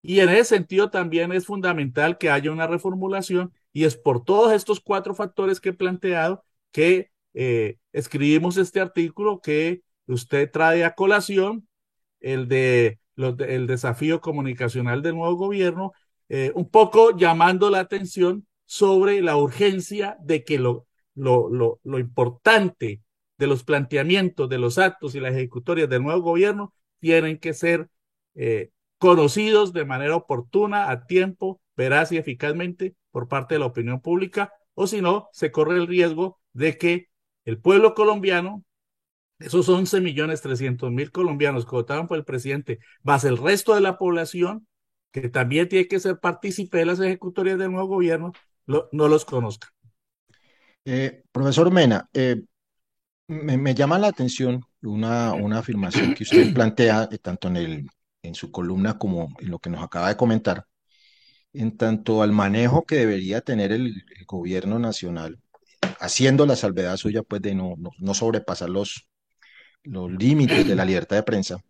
Y 0.07 0.21
en 0.21 0.29
ese 0.29 0.45
sentido 0.57 0.91
también 0.91 1.33
es 1.33 1.47
fundamental 1.47 2.19
que 2.19 2.29
haya 2.29 2.53
una 2.53 2.67
reformulación 2.67 3.55
y 3.73 3.85
es 3.85 3.97
por 3.97 4.23
todos 4.23 4.53
estos 4.53 4.79
cuatro 4.81 5.15
factores 5.15 5.61
que 5.61 5.71
he 5.71 5.73
planteado 5.73 6.45
que 6.73 7.11
eh, 7.33 7.79
escribimos 7.91 8.59
este 8.59 8.81
artículo 8.81 9.41
que 9.41 9.83
usted 10.07 10.51
trae 10.51 10.85
a 10.85 10.95
colación, 10.95 11.67
el 12.21 12.49
de 12.49 12.99
el 13.17 13.67
desafío 13.67 14.21
comunicacional 14.21 15.01
del 15.01 15.15
nuevo 15.15 15.37
gobierno, 15.37 15.93
eh, 16.29 16.53
un 16.55 16.69
poco 16.69 17.17
llamando 17.17 17.71
la 17.71 17.79
atención 17.81 18.47
sobre 18.67 19.23
la 19.23 19.39
urgencia 19.39 20.19
de 20.21 20.45
que 20.45 20.59
lo, 20.59 20.87
lo, 21.15 21.49
lo, 21.49 21.81
lo 21.83 21.99
importante 21.99 23.01
de 23.39 23.47
los 23.47 23.65
planteamientos, 23.65 24.51
de 24.51 24.59
los 24.59 24.77
actos 24.77 25.15
y 25.15 25.21
las 25.21 25.33
ejecutorias 25.35 25.89
del 25.89 26.03
nuevo 26.03 26.21
gobierno 26.21 26.75
tienen 26.99 27.39
que 27.39 27.55
ser 27.55 27.89
eh, 28.35 28.71
conocidos 29.05 29.75
de 29.75 29.85
manera 29.85 30.17
oportuna, 30.17 30.91
a 30.91 31.05
tiempo, 31.05 31.61
veraz 31.77 32.11
y 32.11 32.17
eficazmente 32.17 32.97
por 33.11 33.29
parte 33.29 33.55
de 33.55 33.59
la 33.59 33.67
opinión 33.67 34.01
pública, 34.01 34.51
o 34.73 34.87
si 34.87 35.03
no, 35.03 35.29
se 35.31 35.53
corre 35.53 35.77
el 35.77 35.87
riesgo 35.87 36.41
de 36.55 36.79
que 36.79 37.11
el 37.45 37.59
pueblo 37.59 37.93
colombiano, 37.93 38.65
esos 39.39 39.69
11 39.69 40.01
millones 40.01 40.41
300 40.41 40.91
mil 40.91 41.13
colombianos 41.13 41.67
que 41.67 41.77
votaron 41.77 42.07
por 42.07 42.17
el 42.17 42.25
presidente, 42.25 42.79
más 43.03 43.25
el 43.25 43.37
resto 43.37 43.75
de 43.75 43.83
la 43.83 43.99
población, 43.99 44.67
que 45.13 45.29
también 45.29 45.69
tiene 45.69 45.87
que 45.87 46.01
ser 46.01 46.19
partícipe 46.19 46.79
de 46.79 46.87
las 46.87 46.99
ejecutorias 46.99 47.59
del 47.59 47.73
nuevo 47.73 47.89
gobierno, 47.89 48.33
no 48.65 48.89
los 48.91 49.27
conozca. 49.27 49.69
Eh, 50.87 51.25
profesor 51.31 51.71
Mena, 51.71 52.09
eh, 52.15 52.41
me, 53.29 53.75
llama 53.75 53.99
la 53.99 54.07
atención 54.07 54.63
una, 54.81 55.35
una 55.35 55.59
afirmación 55.59 56.15
que 56.15 56.23
usted 56.23 56.55
plantea 56.55 57.07
eh, 57.13 57.19
tanto 57.19 57.49
en, 57.49 57.57
el, 57.59 57.87
en 58.25 58.35
su 58.35 58.51
columna 58.51 58.99
como 58.99 59.29
en 59.39 59.51
lo 59.51 59.59
que 59.59 59.71
nos 59.71 59.85
acaba 59.85 60.09
de 60.09 60.17
comentar, 60.17 60.67
en 61.53 61.77
tanto 61.77 62.23
al 62.23 62.33
manejo 62.33 62.85
que 62.85 62.97
debería 62.97 63.43
tener 63.43 63.71
el, 63.71 64.05
gobierno 64.27 64.79
nacional, 64.79 65.39
haciendo 66.01 66.47
la 66.47 66.57
salvedad 66.57 66.97
suya 66.97 67.23
pues 67.23 67.43
de 67.43 67.55
no, 67.55 67.77
no, 67.99 68.15
sobrepasar 68.15 68.71
los, 68.71 69.07
los 69.83 70.11
límites 70.11 70.67
de 70.67 70.75
la 70.75 70.85
libertad 70.91 71.17
de 71.17 71.23
prensa, 71.23 71.63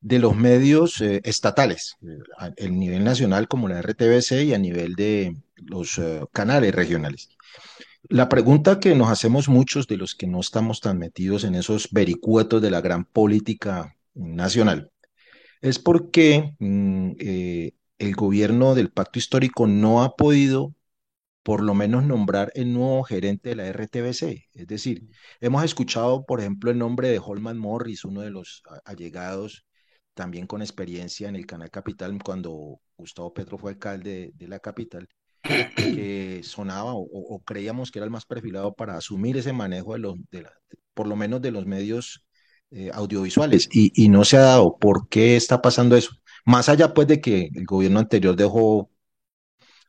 de 0.00 0.18
los 0.18 0.34
medios 0.34 1.02
estatales, 1.02 1.96
a 2.38 2.50
el 2.56 2.78
nivel 2.78 3.04
nacional 3.04 3.48
como 3.48 3.68
la 3.68 3.82
RTBC 3.82 4.44
y 4.44 4.54
a 4.54 4.58
nivel 4.58 4.94
de 4.94 5.36
los 5.56 6.00
canales 6.32 6.74
regionales. 6.74 7.28
La 8.08 8.30
pregunta 8.30 8.80
que 8.80 8.94
nos 8.94 9.10
hacemos 9.10 9.50
muchos 9.50 9.86
de 9.86 9.98
los 9.98 10.14
que 10.14 10.26
no 10.26 10.40
estamos 10.40 10.80
tan 10.80 10.98
metidos 10.98 11.44
en 11.44 11.54
esos 11.54 11.90
vericuetos 11.90 12.62
de 12.62 12.70
la 12.70 12.80
gran 12.80 13.04
política 13.04 13.94
nacional 14.14 14.89
es 15.60 15.78
por 15.78 16.10
qué 16.10 16.54
mm, 16.58 17.12
eh, 17.18 17.72
el 17.98 18.14
gobierno 18.14 18.74
del 18.74 18.90
pacto 18.90 19.18
histórico 19.18 19.66
no 19.66 20.02
ha 20.02 20.16
podido 20.16 20.74
por 21.42 21.62
lo 21.62 21.74
menos 21.74 22.04
nombrar 22.04 22.52
el 22.54 22.72
nuevo 22.72 23.02
gerente 23.02 23.50
de 23.50 23.56
la 23.56 23.66
RTBC. 23.66 24.48
Es 24.54 24.66
decir, 24.66 25.08
hemos 25.40 25.64
escuchado, 25.64 26.24
por 26.26 26.40
ejemplo, 26.40 26.70
el 26.70 26.78
nombre 26.78 27.08
de 27.08 27.18
Holman 27.18 27.58
Morris, 27.58 28.04
uno 28.04 28.20
de 28.20 28.30
los 28.30 28.62
allegados, 28.84 29.66
también 30.14 30.46
con 30.46 30.62
experiencia 30.62 31.28
en 31.28 31.36
el 31.36 31.46
Canal 31.46 31.70
Capital, 31.70 32.18
cuando 32.22 32.80
Gustavo 32.96 33.32
Petro 33.32 33.58
fue 33.58 33.72
alcalde 33.72 34.32
de 34.34 34.48
la 34.48 34.60
capital, 34.60 35.08
que 35.42 36.42
sonaba 36.44 36.92
o, 36.94 37.42
creíamos 37.44 37.90
que 37.90 37.98
era 37.98 38.04
el 38.04 38.10
más 38.10 38.26
perfilado 38.26 38.74
para 38.74 38.96
asumir 38.96 39.36
ese 39.38 39.52
manejo 39.52 39.94
de 39.94 39.98
los, 40.00 40.14
de 40.30 40.46
por 40.94 41.06
lo 41.06 41.16
menos 41.16 41.40
de 41.40 41.50
los 41.50 41.66
medios 41.66 42.24
eh, 42.70 42.90
audiovisuales 42.92 43.68
y, 43.72 43.92
y, 43.94 44.08
no 44.08 44.24
se 44.24 44.36
ha 44.36 44.42
dado. 44.42 44.76
¿Por 44.78 45.08
qué 45.08 45.36
está 45.36 45.60
pasando 45.60 45.96
eso? 45.96 46.12
Más 46.44 46.68
allá 46.68 46.94
pues 46.94 47.08
de 47.08 47.20
que 47.20 47.50
el 47.54 47.64
gobierno 47.64 47.98
anterior 47.98 48.36
dejó 48.36 48.90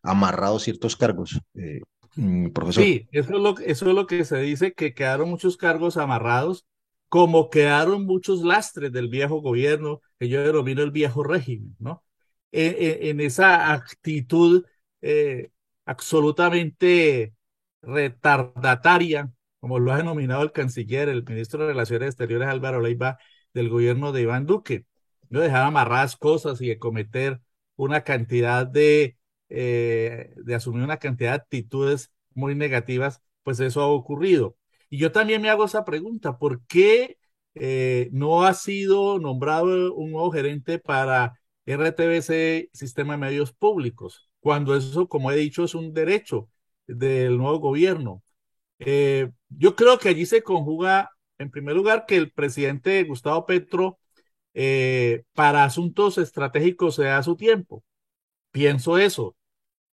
amarrados 0.03 0.63
ciertos 0.63 0.95
cargos. 0.95 1.39
Eh, 1.55 1.81
mm, 2.15 2.50
profesor. 2.50 2.83
Sí, 2.83 3.07
eso 3.11 3.35
es, 3.35 3.41
lo, 3.41 3.57
eso 3.59 3.89
es 3.89 3.95
lo 3.95 4.07
que 4.07 4.25
se 4.25 4.38
dice, 4.39 4.73
que 4.73 4.93
quedaron 4.93 5.29
muchos 5.29 5.57
cargos 5.57 5.97
amarrados, 5.97 6.65
como 7.07 7.50
quedaron 7.50 8.05
muchos 8.05 8.41
lastres 8.43 8.91
del 8.91 9.09
viejo 9.09 9.41
gobierno, 9.41 10.01
que 10.19 10.29
yo 10.29 10.41
denomino 10.41 10.81
el 10.81 10.91
viejo 10.91 11.23
régimen, 11.23 11.75
¿no? 11.79 12.03
En, 12.51 12.75
en, 12.77 13.07
en 13.07 13.19
esa 13.21 13.73
actitud 13.73 14.65
eh, 15.01 15.51
absolutamente 15.85 17.33
retardataria, 17.81 19.31
como 19.61 19.79
lo 19.79 19.93
ha 19.93 19.97
denominado 19.97 20.43
el 20.43 20.51
canciller, 20.51 21.09
el 21.09 21.23
ministro 21.25 21.61
de 21.61 21.67
Relaciones 21.69 22.09
Exteriores 22.09 22.49
Álvaro 22.49 22.81
Leiva 22.81 23.17
del 23.53 23.69
gobierno 23.69 24.11
de 24.11 24.21
Iván 24.23 24.45
Duque. 24.45 24.85
No 25.29 25.39
dejar 25.39 25.63
amarradas 25.63 26.17
cosas 26.17 26.61
y 26.61 26.67
de 26.67 26.79
cometer 26.79 27.41
una 27.77 28.03
cantidad 28.03 28.67
de, 28.67 29.17
eh, 29.49 30.33
de 30.37 30.55
asumir 30.55 30.83
una 30.83 30.97
cantidad 30.97 31.31
de 31.31 31.35
actitudes 31.37 32.11
muy 32.33 32.55
negativas, 32.55 33.21
pues 33.43 33.59
eso 33.59 33.81
ha 33.81 33.87
ocurrido. 33.87 34.57
Y 34.89 34.97
yo 34.97 35.11
también 35.11 35.41
me 35.41 35.49
hago 35.49 35.65
esa 35.65 35.85
pregunta, 35.85 36.37
¿por 36.37 36.65
qué 36.67 37.17
eh, 37.55 38.09
no 38.11 38.43
ha 38.43 38.53
sido 38.53 39.19
nombrado 39.19 39.93
un 39.93 40.11
nuevo 40.11 40.31
gerente 40.31 40.79
para 40.79 41.39
RTBC, 41.65 42.69
Sistema 42.73 43.13
de 43.13 43.19
Medios 43.19 43.53
Públicos? 43.53 44.27
cuando 44.41 44.75
eso, 44.75 45.07
como 45.07 45.31
he 45.31 45.35
dicho, 45.37 45.63
es 45.63 45.75
un 45.75 45.93
derecho 45.93 46.49
del 46.87 47.37
nuevo 47.37 47.59
gobierno. 47.59 48.23
Eh, 48.79 49.31
yo 49.58 49.75
creo 49.75 49.98
que 50.00 50.10
allí 50.10 50.25
se 50.25 50.43
conjuga, 50.43 51.12
en 51.38 51.51
primer 51.51 51.75
lugar, 51.75 52.05
que 52.08 52.17
el 52.17 52.31
presidente 52.31 53.03
Gustavo 53.03 53.46
Petro 53.46 54.00
eh, 54.53 55.24
para 55.34 55.63
asuntos 55.65 56.17
estratégicos 56.17 56.96
se 56.96 57.05
da 57.05 57.24
su 57.24 57.36
tiempo. 57.38 57.84
Pienso 58.51 58.98
eso. 58.98 59.36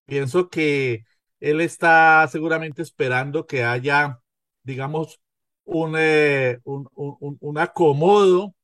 Pienso 0.07 0.49
que 0.50 1.05
él 1.41 1.61
está 1.61 2.27
seguramente 2.29 2.83
esperando 2.83 3.47
que 3.47 3.65
haya, 3.65 4.21
digamos, 4.62 5.21
un, 5.65 5.95
eh, 5.99 6.61
un, 6.65 6.88
un, 6.95 7.38
un 7.41 7.59
acomodo 7.59 8.55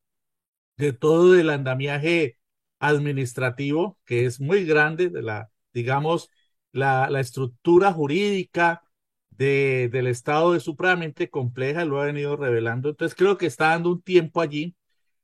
de 0.77 0.93
todo 0.93 1.39
el 1.39 1.51
andamiaje 1.51 2.39
administrativo, 2.79 3.99
que 4.05 4.27
es 4.27 4.41
muy 4.41 4.65
grande 4.65 5.09
de 5.11 5.23
la, 5.23 5.51
digamos, 5.73 6.31
la, 6.73 7.09
la 7.11 7.21
estructura 7.21 7.93
jurídica 7.93 8.83
de, 9.37 9.89
del 9.93 10.07
Estado 10.07 10.55
es 10.55 10.63
supremamente 10.63 11.31
compleja, 11.31 11.85
lo 11.85 12.01
ha 12.01 12.07
venido 12.07 12.37
revelando. 12.37 12.91
Entonces 12.91 13.17
creo 13.17 13.39
que 13.39 13.47
está 13.47 13.69
dando 13.71 13.91
un 13.91 14.03
tiempo 14.03 14.41
allí, 14.41 14.75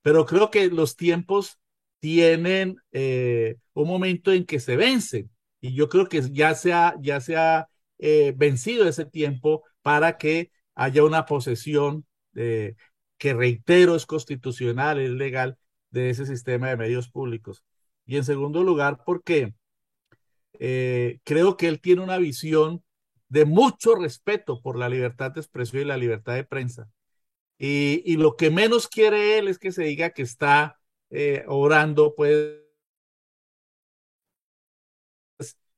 pero 0.02 0.26
creo 0.26 0.50
que 0.50 0.68
los 0.68 0.96
tiempos 0.96 1.58
tienen 2.00 2.76
eh, 2.92 3.56
un 3.74 3.88
momento 3.88 4.32
en 4.32 4.46
que 4.46 4.60
se 4.60 4.76
vencen 4.76 5.30
y 5.60 5.74
yo 5.74 5.88
creo 5.88 6.08
que 6.08 6.22
ya 6.32 6.54
se 6.54 6.72
ha, 6.72 6.94
ya 7.00 7.20
se 7.20 7.36
ha 7.36 7.68
eh, 7.98 8.32
vencido 8.36 8.88
ese 8.88 9.04
tiempo 9.04 9.64
para 9.82 10.16
que 10.18 10.50
haya 10.74 11.04
una 11.04 11.26
posesión 11.26 12.06
de, 12.32 12.76
que 13.18 13.34
reitero 13.34 13.96
es 13.96 14.06
constitucional, 14.06 14.98
es 14.98 15.10
legal 15.10 15.58
de 15.90 16.10
ese 16.10 16.26
sistema 16.26 16.70
de 16.70 16.76
medios 16.78 17.10
públicos. 17.10 17.62
Y 18.06 18.16
en 18.16 18.24
segundo 18.24 18.64
lugar, 18.64 19.02
porque 19.04 19.54
eh, 20.58 21.20
creo 21.24 21.56
que 21.56 21.68
él 21.68 21.80
tiene 21.80 22.02
una 22.02 22.18
visión 22.18 22.82
de 23.30 23.46
mucho 23.46 23.94
respeto 23.94 24.60
por 24.60 24.76
la 24.76 24.90
libertad 24.90 25.30
de 25.30 25.40
expresión 25.40 25.82
y 25.82 25.86
la 25.86 25.96
libertad 25.96 26.34
de 26.34 26.44
prensa. 26.44 26.90
Y, 27.58 28.02
y 28.04 28.16
lo 28.16 28.36
que 28.36 28.50
menos 28.50 28.88
quiere 28.88 29.38
él 29.38 29.48
es 29.48 29.58
que 29.58 29.72
se 29.72 29.84
diga 29.84 30.10
que 30.10 30.22
está 30.22 30.78
eh, 31.10 31.44
obrando 31.46 32.14
pues 32.14 32.58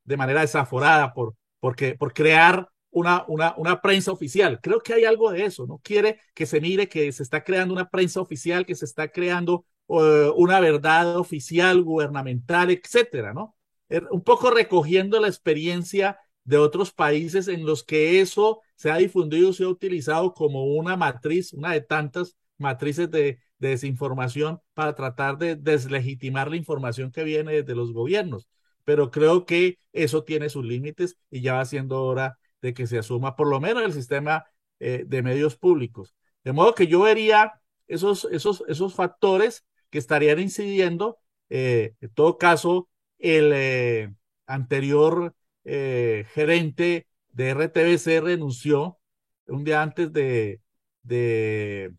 de 0.04 0.16
manera 0.16 0.40
desaforada 0.40 1.12
por, 1.12 1.34
porque, 1.60 1.94
por 1.94 2.12
crear 2.12 2.68
una, 2.90 3.24
una, 3.28 3.54
una 3.56 3.80
prensa 3.80 4.12
oficial. 4.12 4.60
Creo 4.62 4.80
que 4.80 4.94
hay 4.94 5.04
algo 5.04 5.30
de 5.30 5.44
eso, 5.44 5.66
¿no? 5.66 5.78
Quiere 5.82 6.20
que 6.34 6.46
se 6.46 6.60
mire 6.60 6.88
que 6.88 7.12
se 7.12 7.22
está 7.22 7.44
creando 7.44 7.74
una 7.74 7.88
prensa 7.88 8.20
oficial, 8.20 8.66
que 8.66 8.74
se 8.74 8.84
está 8.84 9.08
creando 9.08 9.64
uh, 9.86 10.32
una 10.36 10.60
verdad 10.60 11.16
oficial, 11.16 11.82
gubernamental, 11.82 12.70
etcétera, 12.70 13.32
¿no? 13.32 13.56
Er, 13.88 14.06
un 14.10 14.22
poco 14.22 14.50
recogiendo 14.50 15.20
la 15.20 15.28
experiencia 15.28 16.18
de 16.44 16.58
otros 16.58 16.92
países 16.92 17.48
en 17.48 17.64
los 17.64 17.84
que 17.84 18.20
eso 18.20 18.60
se 18.76 18.90
ha 18.90 18.96
difundido, 18.96 19.52
se 19.52 19.64
ha 19.64 19.68
utilizado 19.68 20.34
como 20.34 20.64
una 20.66 20.96
matriz, 20.96 21.52
una 21.52 21.72
de 21.72 21.80
tantas 21.80 22.36
matrices 22.58 23.10
de, 23.10 23.38
de 23.58 23.68
desinformación 23.68 24.60
para 24.74 24.94
tratar 24.94 25.38
de 25.38 25.56
deslegitimar 25.56 26.50
la 26.50 26.56
información 26.56 27.12
que 27.12 27.24
viene 27.24 27.52
desde 27.52 27.74
los 27.74 27.92
gobiernos. 27.92 28.48
Pero 28.84 29.10
creo 29.10 29.46
que 29.46 29.78
eso 29.92 30.24
tiene 30.24 30.48
sus 30.48 30.64
límites 30.64 31.16
y 31.30 31.40
ya 31.40 31.54
va 31.54 31.64
siendo 31.64 32.02
hora 32.02 32.38
de 32.60 32.74
que 32.74 32.86
se 32.86 32.98
asuma 32.98 33.36
por 33.36 33.48
lo 33.48 33.60
menos 33.60 33.84
el 33.84 33.92
sistema 33.92 34.44
eh, 34.80 35.04
de 35.06 35.22
medios 35.22 35.56
públicos. 35.56 36.14
De 36.44 36.52
modo 36.52 36.74
que 36.74 36.88
yo 36.88 37.02
vería 37.02 37.60
esos, 37.86 38.26
esos, 38.32 38.64
esos 38.66 38.94
factores 38.94 39.64
que 39.90 39.98
estarían 39.98 40.40
incidiendo. 40.40 41.18
Eh, 41.50 41.94
en 42.00 42.10
todo 42.14 42.38
caso, 42.38 42.88
el 43.18 43.52
eh, 43.54 44.12
anterior 44.46 45.34
eh, 45.64 46.26
gerente 46.34 47.06
de 47.32 47.50
RTBC 47.50 48.20
renunció 48.22 48.98
un 49.46 49.64
día 49.64 49.82
antes 49.82 50.12
de, 50.12 50.60
de 51.02 51.94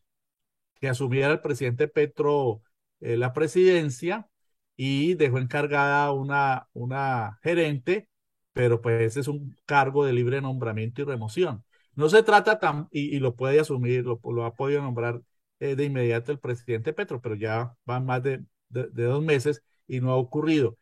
que 0.80 0.90
asumiera 0.90 1.32
el 1.32 1.42
presidente 1.42 1.88
Petro 1.88 2.62
eh, 3.04 3.18
la 3.18 3.34
presidencia 3.34 4.30
y 4.76 5.16
dejó 5.16 5.40
encargada 5.40 6.12
una, 6.14 6.70
una 6.74 7.40
gerente, 7.44 8.10
pero 8.54 8.82
pues 8.82 9.02
ese 9.02 9.22
es 9.22 9.28
un 9.28 9.56
cargo 9.66 10.06
de 10.06 10.14
libre 10.14 10.42
nombramiento 10.42 11.02
y 11.02 11.06
remoción. 11.06 11.64
No 11.96 12.10
se 12.10 12.24
trata 12.24 12.60
tan, 12.60 12.88
y, 12.92 13.20
lo 13.20 13.36
puede 13.36 13.60
asumir, 13.60 14.06
lo, 14.06 14.20
lo, 14.24 14.46
ha 14.46 14.56
podido 14.56 14.82
nombrar 14.82 15.22
eh, 15.60 15.76
de 15.76 15.86
inmediato 15.86 16.32
el 16.32 16.40
presidente 16.40 16.94
Petro, 16.94 17.22
pero 17.22 17.36
ya 17.36 17.76
van 17.86 18.06
más 18.06 18.24
de, 18.24 18.44
de, 18.70 18.88
de, 18.90 19.04
dos 19.04 19.24
meses 19.24 19.64
y 19.88 20.02
no 20.02 20.12
ha 20.12 20.16
ocurrido. 20.18 20.78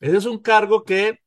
Ese 0.00 0.16
es 0.18 0.26
un 0.26 0.38
cargo 0.40 0.84
que, 0.84 1.20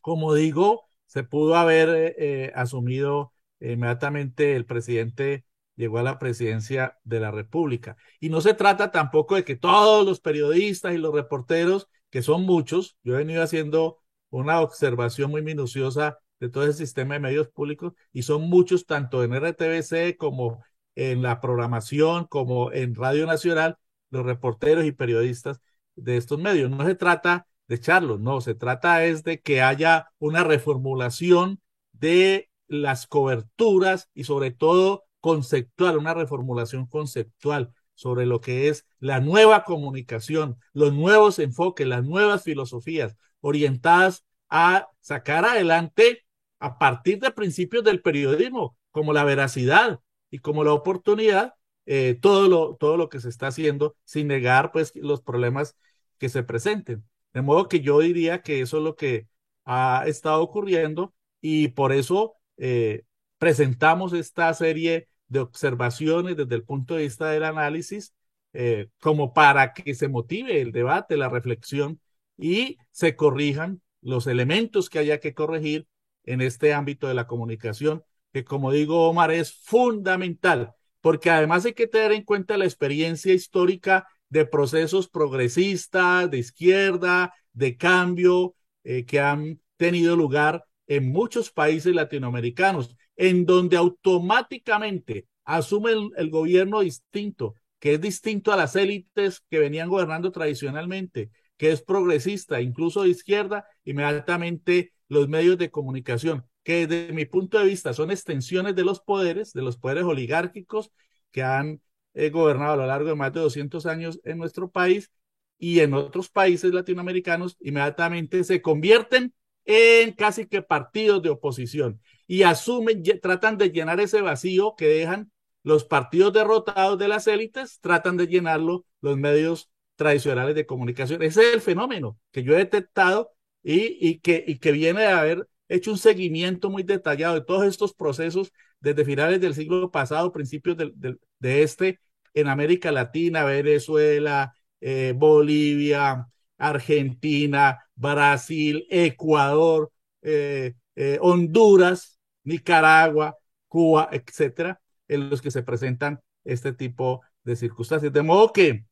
como 0.00 0.34
digo, 0.34 0.84
se 1.06 1.24
pudo 1.24 1.56
haber 1.56 1.88
eh, 1.90 2.14
eh 2.18 2.52
asumido 2.54 3.32
inmediatamente 3.60 4.54
el 4.56 4.66
presidente 4.66 5.44
llegó 5.76 5.98
a 5.98 6.02
la 6.02 6.18
presidencia 6.18 6.98
de 7.04 7.20
la 7.20 7.30
República. 7.30 7.96
Y 8.20 8.30
no 8.30 8.40
se 8.40 8.54
trata 8.54 8.90
tampoco 8.90 9.36
de 9.36 9.44
que 9.44 9.56
todos 9.56 10.04
los 10.06 10.20
periodistas 10.20 10.94
y 10.94 10.98
los 10.98 11.14
reporteros, 11.14 11.88
que 12.10 12.22
son 12.22 12.42
muchos, 12.44 12.96
yo 13.04 13.14
he 13.14 13.18
venido 13.18 13.42
haciendo 13.42 13.98
una 14.30 14.60
observación 14.60 15.30
muy 15.30 15.42
minuciosa 15.42 16.18
de 16.40 16.48
todo 16.48 16.64
el 16.64 16.74
sistema 16.74 17.14
de 17.14 17.20
medios 17.20 17.48
públicos 17.48 17.94
y 18.12 18.22
son 18.22 18.42
muchos 18.42 18.86
tanto 18.86 19.22
en 19.24 19.34
RTBC 19.34 20.16
como 20.16 20.62
en 20.94 21.22
la 21.22 21.40
programación, 21.40 22.26
como 22.26 22.72
en 22.72 22.94
Radio 22.94 23.26
Nacional, 23.26 23.78
los 24.10 24.24
reporteros 24.24 24.84
y 24.84 24.92
periodistas 24.92 25.60
de 25.94 26.16
estos 26.16 26.38
medios. 26.38 26.70
No 26.70 26.86
se 26.86 26.94
trata 26.94 27.46
de 27.68 27.76
echarlos, 27.76 28.20
no, 28.20 28.40
se 28.40 28.54
trata 28.54 29.04
es 29.04 29.24
de 29.24 29.40
que 29.40 29.62
haya 29.62 30.10
una 30.18 30.44
reformulación 30.44 31.60
de 31.92 32.50
las 32.68 33.06
coberturas 33.06 34.08
y 34.14 34.24
sobre 34.24 34.50
todo 34.50 35.04
conceptual, 35.20 35.98
una 35.98 36.14
reformulación 36.14 36.86
conceptual 36.86 37.72
sobre 37.94 38.26
lo 38.26 38.40
que 38.40 38.68
es 38.68 38.86
la 39.00 39.20
nueva 39.20 39.64
comunicación, 39.64 40.58
los 40.72 40.92
nuevos 40.92 41.38
enfoques, 41.38 41.86
las 41.86 42.04
nuevas 42.04 42.44
filosofías 42.44 43.16
orientadas 43.40 44.24
a 44.48 44.88
sacar 45.00 45.44
adelante 45.44 46.24
a 46.58 46.78
partir 46.78 47.18
de 47.18 47.30
principios 47.30 47.84
del 47.84 48.02
periodismo, 48.02 48.76
como 48.90 49.12
la 49.12 49.24
veracidad 49.24 50.00
y 50.30 50.38
como 50.38 50.64
la 50.64 50.72
oportunidad, 50.72 51.54
eh, 51.86 52.18
todo, 52.20 52.48
lo, 52.48 52.76
todo 52.76 52.96
lo 52.96 53.08
que 53.08 53.20
se 53.20 53.28
está 53.28 53.48
haciendo 53.48 53.96
sin 54.04 54.28
negar 54.28 54.72
pues 54.72 54.92
los 54.94 55.22
problemas 55.22 55.76
que 56.18 56.28
se 56.28 56.42
presenten. 56.42 57.04
De 57.36 57.42
modo 57.42 57.68
que 57.68 57.80
yo 57.80 58.00
diría 58.00 58.40
que 58.40 58.62
eso 58.62 58.78
es 58.78 58.82
lo 58.82 58.96
que 58.96 59.28
ha 59.66 60.04
estado 60.06 60.42
ocurriendo 60.42 61.12
y 61.42 61.68
por 61.68 61.92
eso 61.92 62.36
eh, 62.56 63.02
presentamos 63.36 64.14
esta 64.14 64.54
serie 64.54 65.08
de 65.28 65.40
observaciones 65.40 66.38
desde 66.38 66.54
el 66.54 66.64
punto 66.64 66.94
de 66.94 67.02
vista 67.02 67.28
del 67.28 67.44
análisis, 67.44 68.14
eh, 68.54 68.88
como 69.02 69.34
para 69.34 69.74
que 69.74 69.94
se 69.94 70.08
motive 70.08 70.62
el 70.62 70.72
debate, 70.72 71.18
la 71.18 71.28
reflexión 71.28 72.00
y 72.38 72.78
se 72.90 73.16
corrijan 73.16 73.82
los 74.00 74.26
elementos 74.26 74.88
que 74.88 75.00
haya 75.00 75.20
que 75.20 75.34
corregir 75.34 75.86
en 76.24 76.40
este 76.40 76.72
ámbito 76.72 77.06
de 77.06 77.12
la 77.12 77.26
comunicación, 77.26 78.02
que 78.32 78.44
como 78.44 78.72
digo, 78.72 79.10
Omar, 79.10 79.30
es 79.30 79.52
fundamental, 79.52 80.72
porque 81.02 81.28
además 81.28 81.66
hay 81.66 81.74
que 81.74 81.86
tener 81.86 82.12
en 82.12 82.24
cuenta 82.24 82.56
la 82.56 82.64
experiencia 82.64 83.34
histórica 83.34 84.08
de 84.28 84.44
procesos 84.46 85.08
progresistas, 85.08 86.30
de 86.30 86.38
izquierda, 86.38 87.32
de 87.52 87.76
cambio, 87.76 88.54
eh, 88.84 89.04
que 89.04 89.20
han 89.20 89.60
tenido 89.76 90.16
lugar 90.16 90.64
en 90.86 91.10
muchos 91.10 91.50
países 91.50 91.94
latinoamericanos 91.94 92.96
en 93.16 93.46
donde 93.46 93.76
automáticamente 93.76 95.26
asume 95.44 95.92
el, 95.92 96.10
el, 96.16 96.30
gobierno 96.30 96.80
distinto, 96.80 97.54
que 97.78 97.94
es 97.94 98.00
distinto 98.00 98.52
a 98.52 98.56
las 98.56 98.76
élites 98.76 99.42
que 99.50 99.58
venían 99.58 99.88
gobernando 99.88 100.30
tradicionalmente, 100.32 101.30
que 101.56 101.72
es 101.72 101.82
progresista, 101.82 102.60
incluso 102.60 103.02
de 103.02 103.10
izquierda, 103.10 103.66
inmediatamente 103.84 104.92
los 105.08 105.28
medios 105.28 105.56
de 105.58 105.70
comunicación, 105.70 106.44
que 106.62 106.86
desde 106.86 107.12
mi 107.12 107.24
punto 107.24 107.58
de 107.58 107.66
vista 107.66 107.94
son 107.94 108.10
extensiones 108.10 108.74
de 108.74 108.84
los 108.84 109.00
poderes, 109.00 109.52
de 109.52 109.62
los 109.62 109.78
poderes 109.78 110.04
oligárquicos 110.04 110.90
que 111.30 111.42
han 111.42 111.80
eh, 112.16 112.30
gobernado 112.30 112.72
a 112.74 112.76
lo 112.78 112.86
largo 112.86 113.10
de 113.10 113.14
más 113.14 113.32
de 113.32 113.40
200 113.40 113.86
años 113.86 114.20
en 114.24 114.38
nuestro 114.38 114.70
país 114.70 115.12
y 115.58 115.80
en 115.80 115.94
otros 115.94 116.28
países 116.30 116.72
latinoamericanos, 116.72 117.56
inmediatamente 117.60 118.44
se 118.44 118.60
convierten 118.62 119.34
en 119.64 120.12
casi 120.12 120.46
que 120.46 120.62
partidos 120.62 121.22
de 121.22 121.30
oposición 121.30 122.00
y 122.26 122.42
asumen, 122.42 123.02
tratan 123.22 123.58
de 123.58 123.70
llenar 123.70 124.00
ese 124.00 124.20
vacío 124.22 124.74
que 124.76 124.86
dejan 124.88 125.30
los 125.62 125.84
partidos 125.84 126.32
derrotados 126.32 126.98
de 126.98 127.08
las 127.08 127.26
élites, 127.26 127.80
tratan 127.80 128.16
de 128.16 128.26
llenarlo 128.28 128.84
los 129.00 129.16
medios 129.16 129.70
tradicionales 129.96 130.54
de 130.54 130.66
comunicación. 130.66 131.22
Ese 131.22 131.48
es 131.48 131.54
el 131.54 131.60
fenómeno 131.60 132.18
que 132.32 132.42
yo 132.44 132.54
he 132.54 132.58
detectado 132.58 133.32
y, 133.62 133.96
y, 134.06 134.20
que, 134.20 134.44
y 134.46 134.58
que 134.58 134.72
viene 134.72 135.00
de 135.02 135.06
haber 135.08 135.48
hecho 135.68 135.90
un 135.90 135.98
seguimiento 135.98 136.70
muy 136.70 136.82
detallado 136.84 137.34
de 137.34 137.40
todos 137.44 137.64
estos 137.64 137.94
procesos 137.94 138.52
desde 138.80 139.04
finales 139.04 139.40
del 139.40 139.54
siglo 139.54 139.90
pasado, 139.90 140.32
principios 140.32 140.76
de, 140.76 140.92
de, 140.94 141.16
de 141.40 141.62
este, 141.62 142.00
en 142.36 142.48
América 142.48 142.92
Latina, 142.92 143.44
Venezuela, 143.44 144.54
eh, 144.80 145.14
Bolivia, 145.16 146.28
Argentina, 146.58 147.82
Brasil, 147.94 148.86
Ecuador, 148.90 149.90
eh, 150.20 150.74
eh, 150.94 151.18
Honduras, 151.22 152.20
Nicaragua, 152.44 153.36
Cuba, 153.68 154.10
etcétera, 154.12 154.80
en 155.08 155.30
los 155.30 155.40
que 155.40 155.50
se 155.50 155.62
presentan 155.62 156.20
este 156.44 156.72
tipo 156.74 157.22
de 157.42 157.56
circunstancias. 157.56 158.12
De 158.12 158.22
modo 158.22 158.52
que 158.52 158.84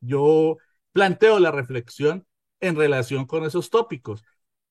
yo 0.00 0.56
planteo 0.92 1.38
la 1.40 1.50
reflexión 1.50 2.26
en 2.60 2.76
relación 2.76 3.26
con 3.26 3.44
esos 3.44 3.70
tópicos. 3.70 4.22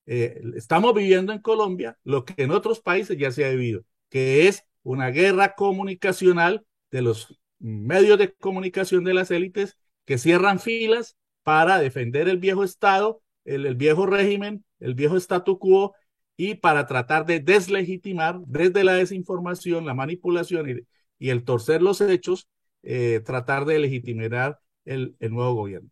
Estamos 0.06 0.94
viviendo 0.94 1.32
en 1.32 1.40
Colombia 1.40 1.98
lo 2.04 2.24
que 2.24 2.34
en 2.42 2.50
otros 2.50 2.80
países 2.80 3.16
ya 3.18 3.30
se 3.30 3.44
ha 3.44 3.50
vivido, 3.50 3.82
que 4.08 4.48
es 4.48 4.64
una 4.82 5.10
guerra 5.10 5.54
comunicacional 5.54 6.66
de 6.90 7.02
los 7.02 7.38
medios 7.58 8.18
de 8.18 8.32
comunicación 8.32 9.04
de 9.04 9.14
las 9.14 9.30
élites 9.30 9.76
que 10.04 10.18
cierran 10.18 10.60
filas 10.60 11.16
para 11.42 11.78
defender 11.78 12.28
el 12.28 12.38
viejo 12.38 12.64
Estado, 12.64 13.22
el, 13.44 13.66
el 13.66 13.74
viejo 13.74 14.06
régimen, 14.06 14.64
el 14.78 14.94
viejo 14.94 15.16
statu 15.16 15.58
quo 15.58 15.94
y 16.36 16.54
para 16.54 16.86
tratar 16.86 17.26
de 17.26 17.40
deslegitimar 17.40 18.40
desde 18.46 18.84
la 18.84 18.94
desinformación, 18.94 19.84
la 19.86 19.94
manipulación 19.94 20.70
y, 20.70 20.74
y 21.18 21.30
el 21.30 21.44
torcer 21.44 21.82
los 21.82 22.00
hechos, 22.00 22.48
eh, 22.82 23.20
tratar 23.24 23.66
de 23.66 23.78
legitimar 23.78 24.58
el, 24.84 25.16
el 25.20 25.32
nuevo 25.32 25.54
gobierno. 25.54 25.90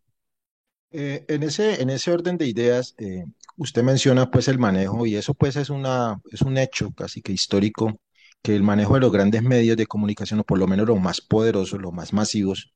Eh, 0.91 1.23
en, 1.27 1.43
ese, 1.43 1.81
en 1.81 1.91
ese 1.91 2.11
orden 2.11 2.37
de 2.37 2.47
ideas, 2.47 2.95
eh, 2.97 3.23
usted 3.57 3.83
menciona 3.83 4.31
pues 4.31 4.47
el 4.47 4.57
manejo 4.57 5.05
y 5.05 5.15
eso 5.15 5.35
pues 5.35 5.55
es, 5.55 5.69
una, 5.69 6.19
es 6.31 6.41
un 6.41 6.57
hecho 6.57 6.91
casi 6.93 7.21
que 7.21 7.31
histórico, 7.31 7.99
que 8.41 8.55
el 8.55 8.63
manejo 8.63 8.95
de 8.95 9.01
los 9.01 9.11
grandes 9.11 9.43
medios 9.43 9.77
de 9.77 9.87
comunicación, 9.87 10.39
o 10.41 10.43
por 10.43 10.59
lo 10.59 10.67
menos 10.67 10.87
los 10.87 10.99
más 10.99 11.21
poderosos, 11.21 11.81
los 11.81 11.93
más 11.93 12.13
masivos, 12.13 12.73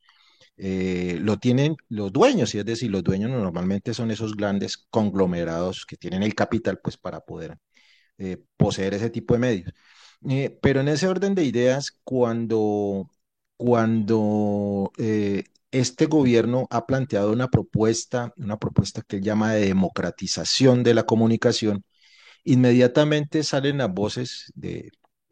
eh, 0.58 1.18
lo 1.22 1.38
tienen 1.40 1.76
los 1.90 2.12
dueños, 2.14 2.54
y 2.56 2.60
es 2.60 2.66
decir, 2.66 2.92
los 2.92 3.04
dueños 3.04 3.32
normalmente 3.32 3.94
son 3.94 4.12
esos 4.12 4.36
grandes 4.36 4.78
conglomerados 4.90 5.86
que 5.86 5.98
tienen 5.98 6.24
el 6.24 6.36
capital 6.36 6.80
pues 6.84 6.98
para 6.98 7.22
poder 7.22 7.58
eh, 8.18 8.38
poseer 8.58 8.94
ese 8.94 9.10
tipo 9.10 9.34
de 9.34 9.40
medios. 9.40 9.74
Eh, 10.30 10.58
pero 10.62 10.82
en 10.82 10.88
ese 10.90 11.08
orden 11.08 11.36
de 11.36 11.46
ideas, 11.46 11.92
cuando, 12.04 13.10
cuando 13.58 14.92
este 15.72 16.06
gobierno 16.08 16.68
ha 16.70 16.86
planteado 16.86 17.32
una 17.34 17.50
propuesta, 17.50 18.34
una 18.38 18.58
propuesta 18.60 19.02
que 19.02 19.18
él 19.18 19.24
llama 19.24 19.54
de 19.54 19.68
democratización 19.68 20.84
de 20.84 20.94
la 20.94 21.04
comunicación, 21.06 21.84
inmediatamente 22.44 23.44
salen 23.44 23.80
las 23.80 23.94
voces 23.94 24.52
de 24.56 24.92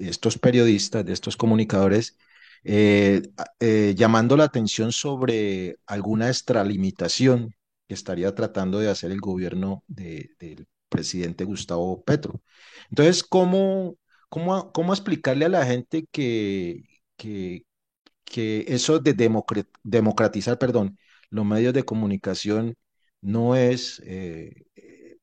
estos 0.10 0.38
periodistas, 0.38 1.06
de 1.06 1.14
estos 1.14 1.38
comunicadores, 1.38 2.18
eh, 2.64 3.22
eh, 3.60 3.94
llamando 3.98 4.38
la 4.38 4.46
atención 4.46 4.92
sobre 4.92 5.78
alguna 5.86 6.28
extralimitación 6.30 7.56
que 7.88 7.94
estaría 7.96 8.34
tratando 8.36 8.80
de 8.80 8.90
hacer 8.90 9.12
el 9.12 9.20
gobierno 9.22 9.84
de- 9.88 10.32
del 10.40 10.68
presidente 10.90 11.44
Gustavo 11.46 12.04
Petro. 12.04 12.42
Entonces, 12.90 13.24
¿cómo, 13.24 13.98
cómo, 14.30 14.72
cómo 14.72 14.94
explicarle 14.94 15.46
a 15.46 15.50
la 15.50 15.66
gente 15.66 16.06
que, 16.12 16.84
que, 17.18 17.66
que 18.26 18.66
eso 18.68 19.00
de 19.00 19.14
democratizar, 19.84 20.58
perdón, 20.58 20.98
los 21.30 21.46
medios 21.46 21.74
de 21.74 21.84
comunicación 21.86 22.76
no 23.22 23.56
es 23.56 24.02
eh, 24.06 24.66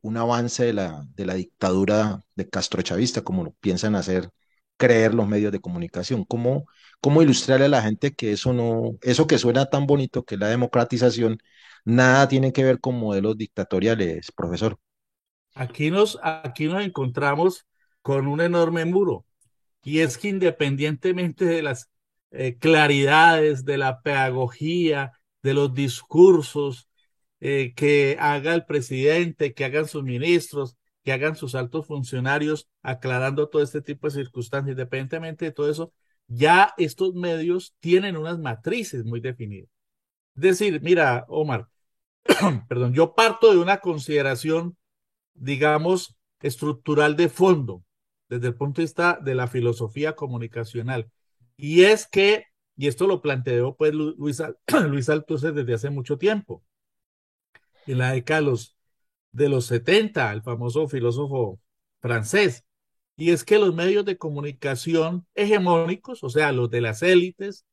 un 0.01 0.17
avance 0.17 0.65
de 0.65 0.73
la, 0.73 1.07
de 1.15 1.27
la 1.27 1.35
dictadura 1.35 2.23
de 2.35 2.49
Castro 2.49 2.83
Chavista, 2.83 3.23
como 3.23 3.45
lo 3.45 3.53
piensan 3.61 3.95
hacer 3.97 4.31
creer 4.79 5.13
los 5.15 5.29
medios 5.29 5.53
de 5.53 5.61
comunicación. 5.61 6.25
¿Cómo, 6.25 6.67
cómo 7.01 7.23
ilustrarle 7.23 7.67
a 7.67 7.69
la 7.69 7.83
gente 7.83 8.15
que 8.15 8.33
eso 8.33 8.55
no, 8.55 8.93
eso 9.03 9.27
que 9.27 9.37
suena 9.37 9.67
tan 9.67 9.87
bonito, 9.87 10.25
que 10.25 10.37
es 10.37 10.41
la 10.41 10.49
democratización, 10.49 11.39
nada 11.85 12.29
tiene 12.29 12.53
que 12.53 12.65
ver 12.65 12.81
con 12.81 12.99
modelos 12.99 13.37
dictatoriales, 13.37 14.33
profesor? 14.33 14.79
Aquí 15.55 15.91
nos, 15.91 16.19
aquí 16.23 16.67
nos 16.67 16.83
encontramos 16.83 17.67
con 18.01 18.27
un 18.27 18.41
enorme 18.41 18.85
muro. 18.87 19.27
Y 19.83 20.01
es 20.01 20.17
que 20.17 20.29
independientemente 20.29 21.45
de 21.45 21.63
las 21.63 21.91
eh, 22.31 22.57
claridades, 22.59 23.65
de 23.65 23.79
la 23.79 24.01
pedagogía, 24.01 25.13
de 25.43 25.55
los 25.55 25.75
discursos 25.75 26.89
eh, 27.41 27.73
que 27.75 28.17
haga 28.21 28.55
el 28.55 28.65
presidente, 28.65 29.55
que 29.55 29.65
hagan 29.65 29.87
sus 29.89 30.03
ministros, 30.03 30.77
que 31.09 31.13
hagan 31.15 31.37
sus 31.37 31.55
altos 31.55 31.87
funcionarios, 31.87 32.69
aclarando 32.83 33.49
todo 33.49 33.63
este 33.63 33.81
tipo 33.81 34.07
de 34.09 34.13
circunstancias, 34.13 34.73
independientemente 34.73 35.47
de 35.47 35.53
todo 35.53 35.71
eso, 35.71 35.91
ya 36.27 36.75
estos 36.77 37.15
medios 37.15 37.75
tienen 37.81 38.19
unas 38.19 38.39
matrices 38.39 39.07
muy 39.07 39.21
definidas. 39.21 39.71
Es 40.37 40.43
decir, 40.43 40.83
mira, 40.83 41.25
Omar, 41.29 41.67
perdón, 42.69 42.93
yo 42.93 43.15
parto 43.15 43.51
de 43.51 43.57
una 43.57 43.79
consideración, 43.79 44.77
digamos, 45.33 46.15
estructural 46.43 47.17
de 47.17 47.31
fondo, 47.31 47.83
desde 48.29 48.49
el 48.49 48.55
punto 48.55 48.83
de 48.83 48.85
vista 48.85 49.19
de 49.23 49.35
la 49.35 49.47
filosofía 49.49 50.15
comunicacional. 50.15 51.11
Y 51.57 51.85
es 51.85 52.07
que, 52.07 52.45
y 52.77 52.89
esto 52.89 53.07
lo 53.07 53.23
planteó 53.23 53.77
pues 53.77 53.95
Luis, 53.95 54.19
Luis 54.19 55.07
desde 55.07 55.75
hace 55.75 55.89
mucho 55.89 56.19
tiempo, 56.19 56.63
en 57.87 57.97
la 57.97 58.13
de 58.13 58.41
los, 58.43 58.78
de 59.33 59.49
los 59.49 59.67
70, 59.67 60.33
el 60.33 60.43
famoso 60.43 60.89
filósofo 60.89 61.61
francés, 62.01 62.65
y 63.17 63.31
es 63.33 63.45
que 63.45 63.59
los 63.59 63.75
medios 63.75 64.05
de 64.05 64.17
comunicación 64.17 65.27
hegemónicos, 65.35 66.23
o 66.23 66.31
sea, 66.31 66.53
los 66.53 66.71
de 66.71 66.81
las 66.81 67.03
élites, 67.03 67.67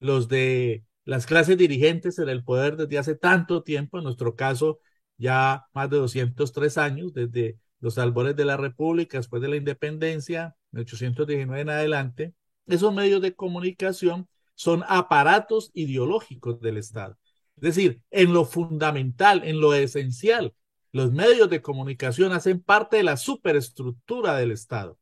los 0.00 0.28
de 0.28 0.84
las 1.04 1.26
clases 1.26 1.58
dirigentes 1.58 2.18
en 2.18 2.28
el 2.28 2.44
poder 2.44 2.76
desde 2.76 2.98
hace 2.98 3.14
tanto 3.14 3.62
tiempo, 3.62 3.98
en 3.98 4.04
nuestro 4.04 4.34
caso 4.36 4.80
ya 5.18 5.66
más 5.74 5.90
de 5.90 5.98
203 5.98 6.78
años, 6.78 7.12
desde 7.12 7.58
los 7.80 7.98
albores 7.98 8.36
de 8.36 8.44
la 8.44 8.56
República, 8.56 9.18
después 9.18 9.42
de 9.42 9.48
la 9.48 9.56
independencia, 9.56 10.56
de 10.70 10.80
819 10.82 11.60
en 11.60 11.70
adelante, 11.70 12.34
esos 12.66 12.92
medios 12.94 13.22
de 13.22 13.34
comunicación 13.34 14.28
son 14.54 14.82
aparatos 14.88 15.70
ideológicos 15.74 16.60
del 16.60 16.78
Estado. 16.78 17.18
Es 17.56 17.62
decir, 17.62 18.00
en 18.10 18.32
lo 18.32 18.44
fundamental, 18.44 19.42
en 19.44 19.60
lo 19.60 19.74
esencial, 19.74 20.54
los 20.96 21.12
medios 21.12 21.50
de 21.50 21.62
comunicación 21.62 22.32
hacen 22.32 22.60
parte 22.62 22.96
de 22.96 23.02
la 23.02 23.16
superestructura 23.18 24.34
del 24.36 24.50
Estado, 24.50 24.98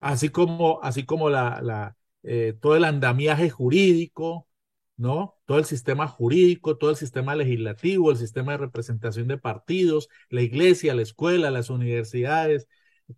así 0.00 0.28
como, 0.28 0.80
así 0.82 1.04
como 1.06 1.30
la, 1.30 1.96
eh, 2.22 2.54
todo 2.60 2.76
el 2.76 2.84
andamiaje 2.84 3.48
jurídico, 3.50 4.46
¿no? 4.96 5.36
Todo 5.46 5.58
el 5.58 5.64
sistema 5.64 6.06
jurídico, 6.06 6.76
todo 6.76 6.90
el 6.90 6.96
sistema 6.96 7.34
legislativo, 7.34 8.10
el 8.10 8.18
sistema 8.18 8.52
de 8.52 8.58
representación 8.58 9.28
de 9.28 9.38
partidos, 9.38 10.08
la 10.28 10.42
iglesia, 10.42 10.94
la 10.94 11.02
escuela, 11.02 11.50
las 11.50 11.70
universidades, 11.70 12.68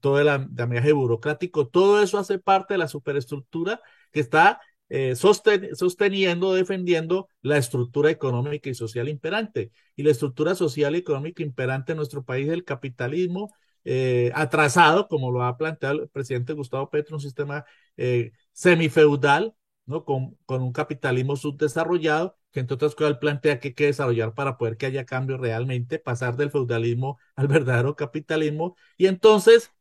todo 0.01 0.21
el 0.21 0.29
andamiaje 0.29 0.93
burocrático, 0.93 1.69
todo 1.69 2.03
eso 2.03 2.19
hace 2.19 2.39
parte 2.39 2.75
de 2.75 2.79
la 2.79 2.89
superestructura 2.89 3.81
que 4.13 4.21
está 4.21 4.61
eh, 4.89 5.17
sosten 5.17 5.75
sosteniendo, 5.77 6.55
defendiendo 6.55 7.29
la 7.43 7.59
estructura 7.59 8.11
económica 8.11 8.71
y 8.71 8.75
social 8.75 9.09
imperante. 9.09 9.71
Y 9.97 10.03
la 10.03 10.11
estructura 10.11 10.55
social 10.55 10.95
y 10.97 10.99
económica 10.99 11.43
imperante 11.43 11.93
en 11.93 11.99
nuestro 11.99 12.25
país 12.25 12.49
es 12.49 12.55
el 12.55 12.65
capitalismo 12.65 13.53
eh, 13.85 14.31
atrasado, 14.35 15.09
como 15.09 15.31
lo 15.31 15.43
ha 15.43 15.57
planteado 15.57 16.03
el 16.03 16.09
presidente 16.09 16.53
Gustavo 16.53 16.91
Petro, 16.91 17.17
un 17.17 17.23
sistema 17.23 17.65
eh, 17.97 18.33
semifeudal, 18.53 19.55
¿no? 19.87 20.05
Con, 20.05 20.37
con, 20.45 20.63
un 20.63 20.73
capitalismo 20.73 21.37
subdesarrollado, 21.37 22.37
que 22.53 22.61
entre 22.61 22.75
otras 22.75 22.95
cosas 22.95 23.19
plantea 23.19 23.61
que 23.61 23.69
hay 23.69 23.75
que 23.75 23.87
desarrollar 23.87 24.35
para 24.35 24.59
poder 24.59 24.77
que 24.77 24.87
haya 24.87 25.07
cambio 25.07 25.39
realmente, 25.39 25.99
pasar 25.99 26.37
del 26.37 26.51
feudalismo 26.51 27.19
al 27.35 27.49
verdadero 27.49 27.97
capitalismo. 27.97 28.77
Y 28.99 29.07
entonces, 29.07 29.73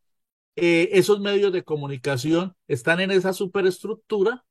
eh, 0.55 0.89
esos 0.93 1.19
medios 1.19 1.53
de 1.53 1.63
comunicación 1.63 2.55
están 2.67 2.99
en 2.99 3.11
esa 3.11 3.33
superestructura, 3.33 4.45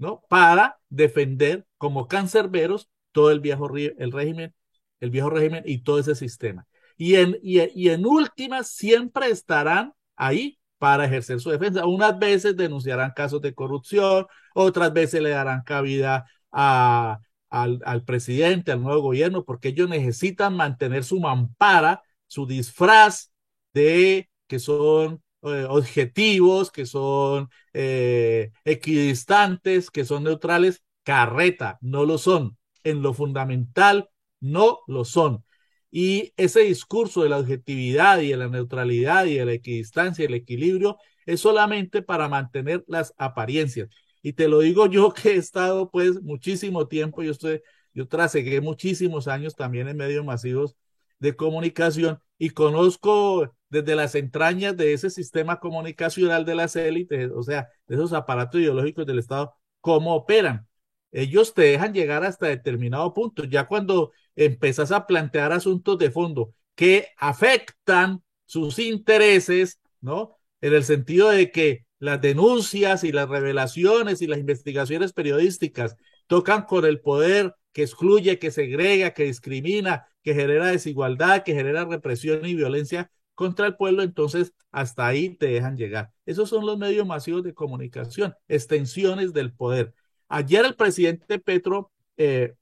¿no? 0.00 0.22
Para 0.28 0.78
defender 0.88 1.66
como 1.76 2.08
cancerberos 2.08 2.90
todo 3.12 3.30
el 3.30 3.40
viejo 3.40 3.70
el 3.76 4.12
régimen, 4.12 4.54
el 4.98 5.10
viejo 5.10 5.30
régimen 5.30 5.62
y 5.66 5.82
todo 5.82 5.98
ese 6.00 6.14
sistema. 6.14 6.66
Y 6.96 7.16
en, 7.16 7.38
y, 7.42 7.60
y 7.78 7.90
en 7.90 8.06
últimas 8.06 8.68
siempre 8.68 9.28
estarán 9.30 9.92
ahí 10.16 10.58
para 10.78 11.04
ejercer 11.04 11.38
su 11.40 11.50
defensa. 11.50 11.86
Unas 11.86 12.18
veces 12.18 12.56
denunciarán 12.56 13.12
casos 13.14 13.42
de 13.42 13.54
corrupción, 13.54 14.26
otras 14.54 14.92
veces 14.92 15.22
le 15.22 15.30
darán 15.30 15.62
cabida 15.62 16.26
a, 16.50 17.20
al, 17.50 17.80
al, 17.84 18.02
presidente, 18.04 18.72
al 18.72 18.82
nuevo 18.82 19.02
gobierno, 19.02 19.44
porque 19.44 19.68
ellos 19.68 19.88
necesitan 19.88 20.56
mantener 20.56 21.04
su 21.04 21.20
mampara, 21.20 22.02
su 22.26 22.46
disfraz 22.46 23.32
de 23.74 24.30
que 24.46 24.58
son 24.58 25.22
eh, 25.42 25.66
objetivos, 25.68 26.70
que 26.70 26.86
son 26.86 27.48
eh, 27.72 28.52
equidistantes, 28.64 29.90
que 29.90 30.04
son 30.04 30.24
neutrales. 30.24 30.82
Carreta, 31.02 31.78
no 31.80 32.04
lo 32.04 32.18
son. 32.18 32.58
En 32.84 33.02
lo 33.02 33.14
fundamental, 33.14 34.10
no 34.40 34.80
lo 34.86 35.04
son. 35.04 35.44
Y 35.90 36.32
ese 36.36 36.60
discurso 36.60 37.22
de 37.22 37.30
la 37.30 37.38
objetividad 37.38 38.20
y 38.20 38.28
de 38.28 38.36
la 38.36 38.48
neutralidad 38.48 39.26
y 39.26 39.36
de 39.36 39.44
la 39.44 39.52
equidistancia 39.52 40.22
y 40.22 40.26
el 40.26 40.34
equilibrio 40.34 40.98
es 41.26 41.40
solamente 41.40 42.02
para 42.02 42.28
mantener 42.28 42.84
las 42.86 43.14
apariencias. 43.18 43.88
Y 44.22 44.34
te 44.34 44.48
lo 44.48 44.60
digo 44.60 44.86
yo 44.86 45.12
que 45.14 45.30
he 45.32 45.36
estado 45.36 45.90
pues 45.90 46.22
muchísimo 46.22 46.86
tiempo, 46.88 47.22
yo 47.22 47.32
estoy, 47.32 47.62
yo 47.94 48.06
trasegué 48.08 48.60
muchísimos 48.60 49.28
años 49.28 49.56
también 49.56 49.88
en 49.88 49.96
medios 49.96 50.24
masivos 50.24 50.76
de 51.18 51.36
comunicación 51.36 52.20
y 52.40 52.50
conozco 52.50 53.54
desde 53.68 53.94
las 53.94 54.14
entrañas 54.14 54.74
de 54.74 54.94
ese 54.94 55.10
sistema 55.10 55.60
comunicacional 55.60 56.46
de 56.46 56.54
las 56.54 56.74
élites, 56.74 57.30
o 57.34 57.42
sea, 57.42 57.68
de 57.86 57.96
esos 57.96 58.14
aparatos 58.14 58.62
ideológicos 58.62 59.04
del 59.04 59.18
Estado, 59.18 59.54
cómo 59.82 60.14
operan. 60.14 60.66
Ellos 61.12 61.52
te 61.52 61.62
dejan 61.62 61.92
llegar 61.92 62.24
hasta 62.24 62.46
determinado 62.46 63.12
punto. 63.12 63.44
Ya 63.44 63.66
cuando 63.68 64.12
empezás 64.36 64.90
a 64.90 65.06
plantear 65.06 65.52
asuntos 65.52 65.98
de 65.98 66.10
fondo 66.10 66.54
que 66.74 67.08
afectan 67.18 68.22
sus 68.46 68.78
intereses, 68.78 69.78
¿no? 70.00 70.38
En 70.62 70.72
el 70.72 70.84
sentido 70.84 71.28
de 71.28 71.50
que 71.50 71.84
las 71.98 72.22
denuncias 72.22 73.04
y 73.04 73.12
las 73.12 73.28
revelaciones 73.28 74.22
y 74.22 74.26
las 74.26 74.38
investigaciones 74.38 75.12
periodísticas 75.12 75.94
tocan 76.26 76.62
con 76.62 76.86
el 76.86 77.02
poder 77.02 77.54
que 77.72 77.82
excluye, 77.82 78.38
que 78.38 78.50
segrega, 78.50 79.12
que 79.12 79.24
discrimina, 79.24 80.06
que 80.22 80.34
genera 80.34 80.66
desigualdad, 80.66 81.42
que 81.44 81.54
genera 81.54 81.84
represión 81.84 82.44
y 82.46 82.54
violencia 82.54 83.10
contra 83.34 83.66
el 83.66 83.76
pueblo, 83.76 84.02
entonces 84.02 84.52
hasta 84.70 85.06
ahí 85.06 85.30
te 85.36 85.46
dejan 85.46 85.76
llegar. 85.76 86.10
Esos 86.26 86.48
son 86.48 86.66
los 86.66 86.78
medios 86.78 87.06
masivos 87.06 87.42
de 87.42 87.54
comunicación, 87.54 88.34
extensiones 88.48 89.32
del 89.32 89.52
poder. 89.52 89.94
Ayer 90.28 90.64
el 90.64 90.76
presidente 90.76 91.38
Petro 91.38 91.90
eh, 92.16 92.54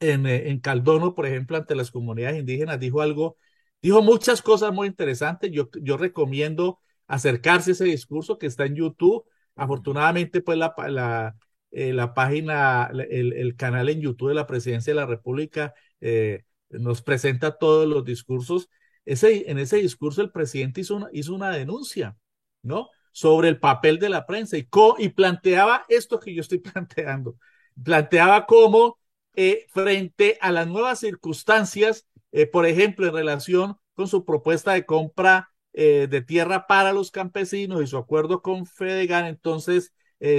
en, 0.00 0.26
en, 0.26 0.60
Caldono, 0.60 1.14
por 1.14 1.26
ejemplo, 1.26 1.56
ante 1.56 1.74
las 1.74 1.90
comunidades 1.90 2.38
indígenas, 2.38 2.80
dijo 2.80 3.02
algo, 3.02 3.36
dijo 3.80 4.02
muchas 4.02 4.42
cosas 4.42 4.72
muy 4.72 4.88
interesantes. 4.88 5.50
Yo, 5.52 5.68
yo 5.80 5.96
recomiendo 5.96 6.78
acercarse 7.06 7.70
a 7.70 7.74
ese 7.74 7.84
discurso 7.84 8.38
que 8.38 8.46
está 8.46 8.64
en 8.66 8.76
YouTube. 8.76 9.24
Afortunadamente, 9.54 10.40
pues 10.40 10.58
la, 10.58 10.74
la, 10.88 11.36
eh, 11.70 11.92
la 11.92 12.14
página, 12.14 12.90
el, 12.92 13.32
el, 13.32 13.56
canal 13.56 13.88
en 13.90 14.00
YouTube 14.00 14.30
de 14.30 14.34
la 14.34 14.46
Presidencia 14.46 14.92
de 14.92 15.00
la 15.00 15.06
República 15.06 15.74
eh, 16.00 16.44
nos 16.72 17.02
presenta 17.02 17.58
todos 17.58 17.86
los 17.88 18.04
discursos. 18.04 18.68
ese, 19.04 19.50
en 19.50 19.58
ese 19.58 19.78
discurso 19.78 20.22
el 20.22 20.30
presidente 20.30 20.80
hizo 20.82 20.96
una, 20.96 21.08
hizo 21.12 21.34
una 21.34 21.50
denuncia, 21.50 22.16
¿no? 22.62 22.88
Sobre 23.12 23.48
el 23.48 23.58
papel 23.60 23.98
de 23.98 24.08
la 24.08 24.26
prensa 24.26 24.56
y, 24.58 24.68
y 24.98 25.08
planteaba 25.10 25.84
esto 25.88 26.18
que 26.20 26.34
yo 26.34 26.40
estoy 26.40 26.58
planteando. 26.58 27.36
Planteaba 27.82 28.46
cómo 28.46 28.98
eh, 29.34 29.66
frente 29.70 30.36
a 30.42 30.52
las 30.52 30.66
nuevas 30.66 31.00
circunstancias, 31.00 32.06
eh, 32.32 32.46
por 32.46 32.66
ejemplo, 32.66 33.06
en 33.06 33.14
relación 33.14 33.76
con 33.94 34.06
su 34.06 34.24
propuesta 34.24 34.72
de 34.74 34.84
compra 34.84 35.50
eh, 35.72 36.06
de 36.10 36.20
tierra 36.20 36.66
para 36.66 36.92
los 36.92 37.10
campesinos 37.10 37.82
y 37.82 37.86
su 37.86 37.96
acuerdo 37.96 38.42
con 38.42 38.66
Fedegan, 38.66 39.26
entonces 39.26 39.92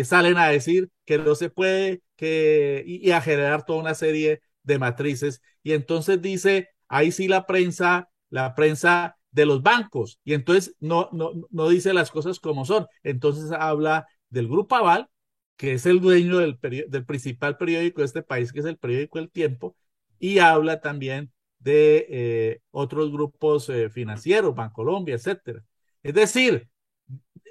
salen 0.05 0.37
a 0.37 0.47
decir 0.47 0.89
que 1.03 1.17
no 1.17 1.35
se 1.35 1.49
puede 1.49 2.03
que, 2.15 2.83
y, 2.87 3.11
a 3.11 3.19
generar 3.19 3.65
toda 3.65 3.79
una 3.81 3.95
serie 3.95 4.41
de 4.63 4.79
matrices. 4.79 5.41
Y 5.63 5.73
entonces 5.73 6.21
dice, 6.21 6.69
ahí 6.87 7.11
sí 7.11 7.27
la 7.27 7.45
prensa, 7.45 8.09
la 8.29 8.55
prensa 8.55 9.17
de 9.31 9.45
los 9.45 9.63
bancos, 9.63 10.19
y 10.23 10.33
entonces 10.33 10.75
no, 10.79 11.09
no, 11.11 11.31
no 11.49 11.69
dice 11.69 11.93
las 11.93 12.11
cosas 12.11 12.39
como 12.39 12.65
son. 12.65 12.87
Entonces 13.03 13.51
habla 13.51 14.07
del 14.29 14.47
Grupo 14.47 14.75
Aval, 14.75 15.09
que 15.57 15.73
es 15.73 15.85
el 15.85 16.01
dueño 16.01 16.37
del, 16.39 16.59
del 16.61 17.05
principal 17.05 17.57
periódico 17.57 18.01
de 18.01 18.05
este 18.05 18.23
país, 18.23 18.51
que 18.51 18.59
es 18.59 18.65
el 18.65 18.77
periódico 18.77 19.19
El 19.19 19.31
Tiempo, 19.31 19.75
y 20.19 20.39
habla 20.39 20.81
también 20.81 21.31
de 21.59 22.05
eh, 22.09 22.59
otros 22.71 23.11
grupos 23.11 23.69
eh, 23.69 23.89
financieros, 23.89 24.55
Bancolombia, 24.55 25.15
etcétera. 25.15 25.63
Es 26.03 26.13
decir, 26.13 26.69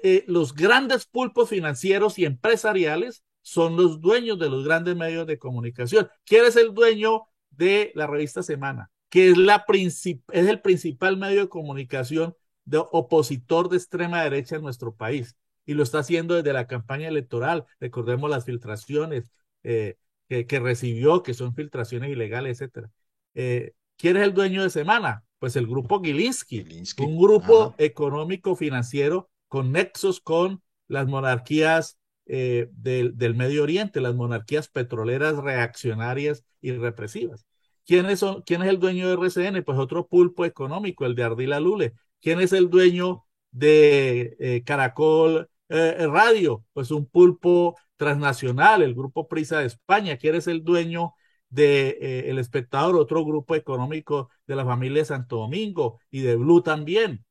eh, 0.03 0.23
los 0.27 0.53
grandes 0.53 1.05
pulpos 1.05 1.49
financieros 1.49 2.19
y 2.19 2.25
empresariales 2.25 3.23
son 3.43 3.75
los 3.75 4.01
dueños 4.01 4.39
de 4.39 4.49
los 4.49 4.65
grandes 4.65 4.95
medios 4.95 5.27
de 5.27 5.37
comunicación. 5.37 6.09
¿Quién 6.25 6.45
es 6.45 6.55
el 6.55 6.73
dueño 6.73 7.23
de 7.51 7.91
la 7.93 8.07
revista 8.07 8.41
Semana? 8.41 8.89
Que 9.09 9.29
es, 9.29 9.37
la 9.37 9.63
es 9.69 10.47
el 10.47 10.61
principal 10.61 11.17
medio 11.17 11.41
de 11.41 11.49
comunicación 11.49 12.35
de 12.65 12.79
opositor 12.79 13.69
de 13.69 13.77
extrema 13.77 14.23
derecha 14.23 14.55
en 14.55 14.63
nuestro 14.63 14.95
país 14.95 15.35
y 15.65 15.73
lo 15.73 15.83
está 15.83 15.99
haciendo 15.99 16.35
desde 16.35 16.53
la 16.53 16.67
campaña 16.67 17.09
electoral. 17.09 17.65
Recordemos 17.79 18.29
las 18.29 18.45
filtraciones 18.45 19.31
eh, 19.63 19.97
que, 20.27 20.59
recibió, 20.59 21.21
que 21.21 21.33
son 21.33 21.53
filtraciones 21.53 22.09
ilegales, 22.09 22.59
etcétera. 22.59 22.89
Eh, 23.35 23.73
¿Quién 23.97 24.17
es 24.17 24.23
el 24.23 24.33
dueño 24.33 24.63
de 24.63 24.69
Semana? 24.69 25.23
Pues 25.37 25.55
el 25.57 25.67
grupo 25.67 26.01
Gilinski, 26.01 26.65
un 26.99 27.17
grupo 27.17 27.75
económico 27.77 28.55
financiero 28.55 29.29
con 29.47 29.71
nexos 29.71 30.21
con 30.21 30.63
las 30.87 31.07
monarquías 31.07 31.97
eh, 32.25 32.69
del, 32.71 33.17
del, 33.17 33.35
Medio 33.35 33.63
Oriente, 33.63 34.01
las 34.01 34.15
monarquías 34.15 34.67
petroleras 34.69 35.37
reaccionarias 35.37 36.45
y 36.61 36.71
represivas. 36.71 37.45
¿Quién 37.85 38.15
son, 38.17 38.41
¿Quién 38.43 38.61
es 38.63 38.69
el 38.69 38.79
dueño 38.79 39.07
de 39.07 39.13
RCN? 39.13 39.63
Pues 39.63 39.77
otro 39.77 40.07
pulpo 40.07 40.45
económico, 40.45 41.05
el 41.05 41.15
de 41.15 41.23
Ardila 41.23 41.59
Lule. 41.59 41.93
¿Quién 42.21 42.39
es 42.39 42.53
el 42.53 42.69
dueño 42.69 43.25
de 43.51 44.63
Caracol 44.65 45.49
eh, 45.75 46.07
radio, 46.07 46.63
pues 46.73 46.91
un 46.91 47.07
pulpo 47.07 47.75
transnacional, 47.95 48.83
el 48.83 48.93
grupo 48.93 49.27
Prisa 49.27 49.59
de 49.59 49.65
España, 49.65 50.17
que 50.17 50.27
eres 50.29 50.45
el 50.47 50.63
dueño 50.63 51.13
de 51.49 51.97
eh, 51.99 52.29
El 52.29 52.37
Espectador, 52.37 52.95
otro 52.95 53.25
grupo 53.25 53.55
económico 53.55 54.29
de 54.45 54.55
la 54.55 54.65
familia 54.65 55.01
de 55.01 55.05
Santo 55.05 55.37
Domingo 55.37 55.99
y 56.11 56.21
de 56.21 56.35
Blue 56.35 56.61
también. 56.61 57.25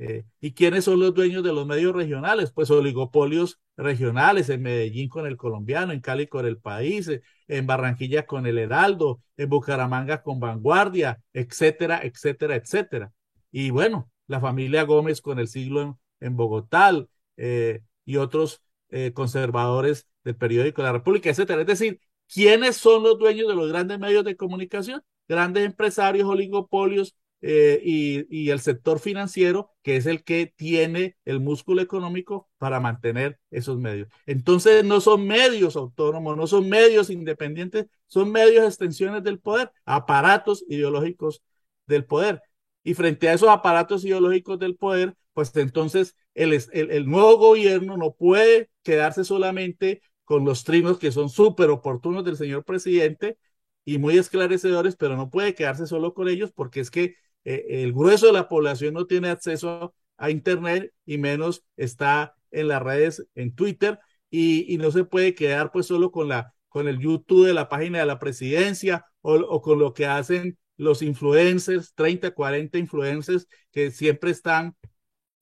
Eh, 0.00 0.24
¿Y 0.40 0.52
quiénes 0.52 0.84
son 0.84 1.00
los 1.00 1.12
dueños 1.12 1.42
de 1.42 1.52
los 1.52 1.66
medios 1.66 1.94
regionales? 1.94 2.52
Pues 2.52 2.70
oligopolios 2.70 3.60
regionales, 3.76 4.48
en 4.48 4.62
Medellín 4.62 5.08
con 5.08 5.26
el 5.26 5.36
colombiano, 5.36 5.92
en 5.92 6.00
Cali 6.00 6.28
con 6.28 6.46
el 6.46 6.58
país, 6.58 7.10
en 7.48 7.66
Barranquilla 7.66 8.24
con 8.24 8.46
el 8.46 8.58
Heraldo, 8.58 9.20
en 9.36 9.48
Bucaramanga 9.48 10.22
con 10.22 10.38
Vanguardia, 10.38 11.20
etcétera, 11.32 12.00
etcétera, 12.04 12.54
etcétera. 12.54 13.12
Y 13.50 13.70
bueno, 13.70 14.08
la 14.28 14.40
familia 14.40 14.84
Gómez 14.84 15.20
con 15.20 15.40
el 15.40 15.48
siglo 15.48 15.98
en, 16.20 16.36
Bogotá, 16.36 16.92
eh, 17.36 17.80
y 18.04 18.16
otros 18.16 18.62
eh, 18.90 19.12
conservadores 19.12 20.06
del 20.22 20.36
periódico 20.36 20.82
la 20.82 20.92
República, 20.92 21.30
etcétera. 21.30 21.62
Es 21.62 21.66
decir, 21.66 22.00
¿quiénes 22.32 22.76
son 22.76 23.02
los 23.02 23.18
dueños 23.18 23.48
de 23.48 23.54
los 23.56 23.68
grandes 23.68 23.98
medios 23.98 24.24
de 24.24 24.36
comunicación? 24.36 25.02
Grandes 25.26 25.64
empresarios, 25.66 26.28
oligopolios 26.28 27.16
eh, 27.40 27.80
y, 27.84 28.50
el 28.50 28.60
sector 28.60 28.98
financiero, 28.98 29.70
que 29.82 29.96
es 29.96 30.06
el 30.06 30.24
que 30.24 30.52
tiene 30.56 31.16
el 31.24 31.40
músculo 31.40 31.82
económico 31.82 32.48
para 32.58 32.80
mantener 32.80 33.38
esos 33.50 33.78
medios. 33.78 34.08
Entonces, 34.26 34.84
no 34.84 35.00
son 35.00 35.26
medios 35.26 35.76
autónomos, 35.76 36.36
no 36.36 36.46
son 36.46 36.68
medios 36.68 37.10
independientes, 37.10 37.86
son 38.06 38.32
medios 38.32 38.64
extensiones 38.66 39.22
del 39.22 39.38
poder, 39.38 39.70
aparatos 39.84 40.64
ideológicos 40.68 41.42
del 41.86 42.04
poder. 42.04 42.42
Y 42.82 42.94
frente 42.94 43.28
a 43.28 43.34
esos 43.34 43.48
aparatos 43.48 44.04
ideológicos 44.04 44.58
del 44.58 44.76
poder, 44.76 45.14
pues 45.32 45.54
entonces 45.56 46.16
el, 46.34 46.52
el, 46.72 47.06
nuevo 47.06 47.36
gobierno 47.36 47.96
no 47.96 48.14
puede 48.14 48.70
quedarse 48.82 49.24
solamente 49.24 50.02
con 50.24 50.44
los 50.44 50.64
trinos 50.64 50.98
que 50.98 51.12
son 51.12 51.28
súper 51.28 51.70
oportunos 51.70 52.24
del 52.24 52.36
señor 52.36 52.64
presidente 52.64 53.38
y 53.84 53.98
muy 53.98 54.18
esclarecedores, 54.18 54.96
pero 54.96 55.16
no 55.16 55.30
puede 55.30 55.54
quedarse 55.54 55.86
solo 55.86 56.14
con 56.14 56.28
ellos 56.28 56.52
porque 56.52 56.80
es 56.80 56.90
que 56.90 57.14
eh, 57.44 57.64
el 57.68 57.92
grueso 57.92 58.26
de 58.26 58.32
la 58.32 58.48
población 58.48 58.94
no 58.94 59.06
tiene 59.06 59.28
acceso 59.30 59.94
a 60.16 60.30
Internet 60.30 60.92
y 61.06 61.18
menos 61.18 61.64
está 61.76 62.34
en 62.50 62.68
las 62.68 62.82
redes, 62.82 63.26
en 63.34 63.54
Twitter, 63.54 63.98
y, 64.30 64.76
no 64.78 64.90
se 64.90 65.04
puede 65.04 65.34
quedar 65.34 65.72
pues 65.72 65.86
solo 65.86 66.10
con, 66.10 66.28
la, 66.28 66.52
con 66.68 66.88
el 66.88 66.98
YouTube 66.98 67.46
de 67.46 67.54
la 67.54 67.68
página 67.68 67.98
de 68.00 68.06
la 68.06 68.18
presidencia 68.18 69.06
o, 69.22 69.34
o 69.36 69.62
con 69.62 69.78
lo 69.78 69.94
que 69.94 70.06
hacen 70.06 70.58
los 70.76 71.02
influencers, 71.02 71.94
30, 71.94 72.32
40 72.32 72.78
influencers 72.78 73.48
que 73.72 73.90
siempre 73.90 74.30
están 74.30 74.76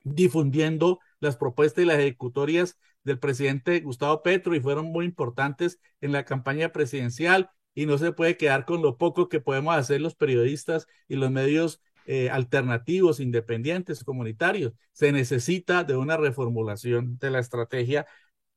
difundiendo 0.04 1.00
las 1.20 1.36
propuestas 1.36 1.82
y 1.82 1.86
las 1.86 1.98
ejecutorias 1.98 2.78
del 3.04 3.18
presidente 3.18 3.80
Gustavo 3.80 4.22
Petro 4.22 4.54
y 4.54 4.60
fueron 4.60 4.86
muy 4.86 5.04
importantes 5.04 5.80
en 6.00 6.12
la 6.12 6.24
campaña 6.24 6.70
presidencial 6.70 7.50
y 7.76 7.86
no 7.86 7.98
se 7.98 8.10
puede 8.10 8.38
quedar 8.38 8.64
con 8.64 8.82
lo 8.82 8.96
poco 8.96 9.28
que 9.28 9.40
podemos 9.40 9.76
hacer 9.76 10.00
los 10.00 10.16
periodistas 10.16 10.88
y 11.08 11.16
los 11.16 11.30
medios 11.30 11.80
eh, 12.06 12.30
alternativos, 12.30 13.20
independientes, 13.20 14.02
comunitarios. 14.02 14.72
Se 14.92 15.12
necesita 15.12 15.84
de 15.84 15.94
una 15.96 16.16
reformulación 16.16 17.18
de 17.18 17.30
la 17.30 17.38
estrategia 17.38 18.06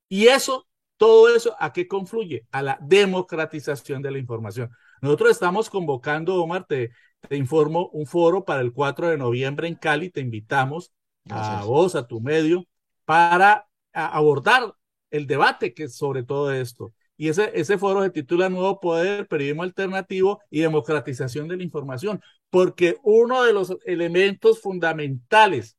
y 0.08 0.28
eso, 0.28 0.68
todo 0.98 1.36
eso, 1.36 1.56
¿a 1.60 1.74
qué 1.74 1.88
confluye? 1.88 2.48
A 2.52 2.62
la 2.62 2.80
democratización 2.82 4.02
de 4.02 4.12
la 4.12 4.20
información. 4.20 4.72
Nosotros 5.02 5.32
estamos 5.32 5.70
convocando, 5.70 6.42
Omar, 6.42 6.66
te, 6.66 6.92
te 7.28 7.36
informo, 7.36 7.90
un 7.90 8.06
foro 8.06 8.46
para 8.46 8.62
el 8.62 8.72
4 8.72 9.10
de 9.10 9.18
noviembre 9.18 9.68
en 9.68 9.76
Cali, 9.76 10.10
te 10.10 10.22
invitamos 10.22 10.94
a 11.30 11.64
vos, 11.66 11.96
a 11.96 12.08
tu 12.08 12.22
medio, 12.22 12.66
para 13.04 13.68
abordar 13.92 14.74
el 15.12 15.28
debate 15.28 15.74
que 15.74 15.84
es 15.84 15.96
sobre 15.98 16.24
todo 16.24 16.54
esto. 16.54 16.94
Y 17.20 17.28
ese, 17.28 17.52
ese 17.54 17.78
foro 17.78 18.02
se 18.02 18.12
titula 18.12 18.48
Nuevo 18.48 18.80
Poder, 18.80 19.28
Periodismo 19.28 19.64
Alternativo 19.64 20.40
y 20.50 20.62
Democratización 20.62 21.50
de 21.50 21.58
la 21.58 21.64
Información, 21.64 22.22
porque 22.50 22.96
uno 23.04 23.44
de 23.44 23.52
los 23.52 23.76
elementos 23.84 24.62
fundamentales 24.62 25.78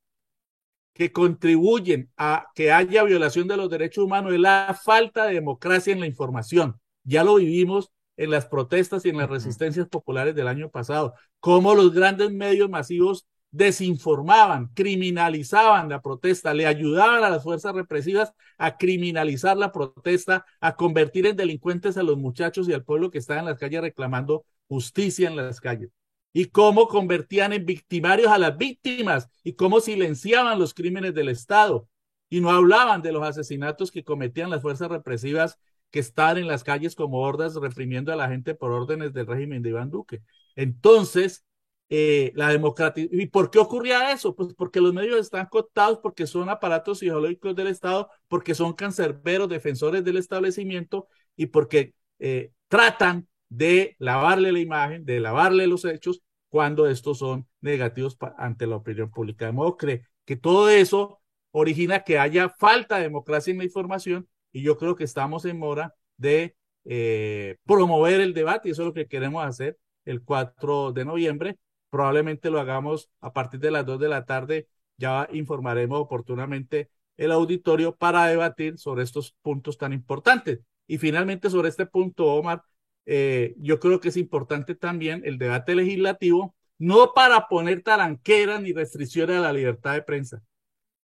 que 0.92 1.12
contribuyen 1.12 2.11
a 2.18 2.48
que 2.55 2.72
haya 2.72 3.05
violación 3.05 3.48
de 3.48 3.57
los 3.57 3.70
derechos 3.70 4.05
humanos 4.05 4.35
es 4.35 4.40
la 4.40 4.79
falta 4.85 5.24
de 5.24 5.33
democracia 5.33 5.94
en 5.94 6.00
la 6.00 6.07
información. 6.07 6.79
Ya 7.05 7.24
lo 7.24 7.37
vivimos 7.37 7.90
en 8.18 8.31
las 8.31 8.44
protestas 8.44 9.07
y 9.07 9.09
en 9.09 9.16
las 9.16 9.31
resistencias 9.31 9.88
populares 9.88 10.35
del 10.35 10.46
año 10.46 10.68
pasado, 10.68 11.14
como 11.38 11.74
los 11.74 11.94
grandes 11.94 12.31
medios 12.33 12.68
masivos 12.68 13.26
desinformaban, 13.50 14.68
criminalizaban 14.74 15.88
la 15.88 16.00
protesta, 16.00 16.54
le 16.54 16.66
ayudaban 16.66 17.24
a 17.24 17.30
las 17.30 17.42
fuerzas 17.42 17.74
represivas 17.74 18.32
a 18.58 18.76
criminalizar 18.76 19.56
la 19.56 19.72
protesta, 19.72 20.44
a 20.60 20.76
convertir 20.76 21.26
en 21.26 21.36
delincuentes 21.36 21.96
a 21.96 22.02
los 22.02 22.16
muchachos 22.16 22.68
y 22.68 22.72
al 22.72 22.84
pueblo 22.84 23.10
que 23.10 23.18
estaba 23.18 23.40
en 23.40 23.46
las 23.46 23.58
calles 23.58 23.80
reclamando 23.80 24.44
justicia 24.68 25.28
en 25.28 25.36
las 25.36 25.60
calles. 25.60 25.90
Y 26.32 26.46
cómo 26.46 26.86
convertían 26.86 27.52
en 27.52 27.66
victimarios 27.66 28.28
a 28.28 28.38
las 28.38 28.56
víctimas 28.56 29.28
y 29.42 29.54
cómo 29.54 29.80
silenciaban 29.80 30.60
los 30.60 30.74
crímenes 30.74 31.12
del 31.12 31.28
Estado 31.28 31.88
y 32.28 32.40
no 32.40 32.50
hablaban 32.50 33.02
de 33.02 33.10
los 33.10 33.24
asesinatos 33.24 33.90
que 33.90 34.04
cometían 34.04 34.50
las 34.50 34.62
fuerzas 34.62 34.88
represivas 34.88 35.58
que 35.90 35.98
estaban 35.98 36.38
en 36.38 36.46
las 36.46 36.62
calles 36.62 36.94
como 36.94 37.18
hordas 37.18 37.56
reprimiendo 37.56 38.12
a 38.12 38.16
la 38.16 38.28
gente 38.28 38.54
por 38.54 38.70
órdenes 38.70 39.12
del 39.12 39.26
régimen 39.26 39.62
de 39.62 39.70
Iván 39.70 39.90
Duque. 39.90 40.22
Entonces, 40.54 41.44
eh, 41.92 42.33
la 42.37 42.48
democracia. 42.48 43.07
¿Y 43.11 43.26
por 43.26 43.50
qué 43.50 43.59
ocurría 43.59 44.12
eso? 44.12 44.35
Pues 44.37 44.55
porque 44.55 44.81
los 44.81 44.94
medios 44.94 45.18
están 45.20 45.46
cooptados, 45.46 45.98
porque 45.98 46.26
son 46.26 46.48
aparatos 46.48 47.03
ideológicos 47.03 47.57
del 47.57 47.66
Estado, 47.66 48.09
porque 48.29 48.55
son 48.55 48.74
cancerberos, 48.74 49.48
defensores 49.48 50.05
del 50.05 50.16
establecimiento 50.16 51.09
y 51.37 51.46
porque 51.46 51.94
eh, 52.20 52.53
tratan 52.68 53.29
de 53.48 53.96
lavarle 53.98 54.53
la 54.53 54.61
imagen, 54.61 55.05
de 55.05 55.18
lavarle 55.18 55.66
los 55.66 55.85
hechos 55.85 56.22
cuando 56.48 56.87
estos 56.88 57.18
son 57.18 57.48
negativos 57.61 58.16
ante 58.38 58.68
la 58.68 58.76
opinión 58.76 59.11
pública. 59.11 59.46
De 59.46 59.53
modo 59.53 59.76
que, 59.76 60.03
que 60.24 60.37
todo 60.37 60.70
eso 60.70 61.20
origina 61.50 62.05
que 62.05 62.20
haya 62.20 62.50
falta 62.50 62.96
de 62.98 63.03
democracia 63.05 63.50
en 63.50 63.59
la 63.59 63.64
información 63.64 64.29
y 64.53 64.62
yo 64.62 64.79
creo 64.79 64.94
que 64.94 65.05
estamos 65.05 65.44
en 65.44 65.59
mora 65.59 65.94
de 66.16 66.57
eh, 66.85 67.57
promover 67.64 68.20
el 68.20 68.33
debate 68.33 68.68
y 68.68 68.72
eso 68.72 68.83
es 68.83 68.87
lo 68.87 68.94
que 68.94 69.09
queremos 69.09 69.44
hacer 69.44 69.76
el 70.05 70.22
4 70.22 70.92
de 70.92 71.05
noviembre 71.05 71.59
probablemente 71.90 72.50
lo 72.50 72.61
hagamos 72.61 73.11
a 73.20 73.33
partir 73.33 73.61
de 73.61 73.70
las 73.70 73.85
2 73.85 74.00
de 74.00 74.09
la 74.09 74.24
tarde. 74.24 74.68
Ya 74.96 75.29
informaremos 75.33 76.00
oportunamente 76.00 76.90
el 77.16 77.33
auditorio 77.33 77.96
para 77.96 78.26
debatir 78.26 78.79
sobre 78.79 79.03
estos 79.03 79.37
puntos 79.42 79.76
tan 79.76 79.92
importantes. 79.92 80.61
Y 80.87 80.98
finalmente 80.98 81.50
sobre 81.50 81.68
este 81.68 81.87
punto, 81.87 82.26
Omar, 82.26 82.62
eh, 83.07 83.55
yo 83.59 83.79
creo 83.81 84.00
que 84.00 84.09
es 84.09 84.16
importante 84.16 84.74
también 84.74 85.22
el 85.24 85.38
debate 85.38 85.74
legislativo, 85.74 86.55
no 86.79 87.12
para 87.14 87.48
poner 87.48 87.83
taranqueras 87.83 88.62
ni 88.62 88.72
restricciones 88.72 89.37
a 89.37 89.40
la 89.40 89.53
libertad 89.53 89.94
de 89.94 90.03
prensa, 90.03 90.42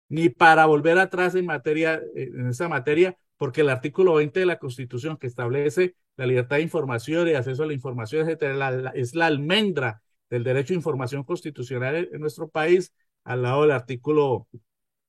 ni 0.09 0.29
para 0.29 0.66
volver 0.66 0.99
atrás 0.99 1.35
en 1.35 1.47
materia, 1.47 2.01
en 2.14 2.49
esa 2.49 2.68
materia, 2.68 3.16
porque 3.37 3.62
el 3.62 3.71
artículo 3.71 4.14
20 4.14 4.40
de 4.40 4.47
la 4.47 4.59
Constitución 4.59 5.16
que 5.16 5.27
establece 5.27 5.97
la 6.16 6.27
libertad 6.27 6.57
de 6.57 6.62
información 6.62 7.29
y 7.29 7.35
acceso 7.35 7.62
a 7.62 7.66
la 7.66 7.73
información, 7.73 8.23
etcétera, 8.29 8.92
es 8.95 9.14
la 9.14 9.27
almendra 9.27 10.03
del 10.33 10.45
derecho 10.45 10.73
a 10.73 10.77
información 10.77 11.25
constitucional 11.25 12.09
en 12.11 12.18
nuestro 12.18 12.49
país, 12.49 12.95
al 13.23 13.42
lado 13.42 13.62
del 13.62 13.73
artículo 13.73 14.49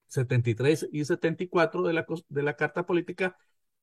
73 0.08 0.90
y 0.92 1.06
74 1.06 1.82
de 1.84 1.94
la, 1.94 2.06
de 2.28 2.44
la 2.44 2.58
Carta 2.58 2.86
Política, 2.86 3.38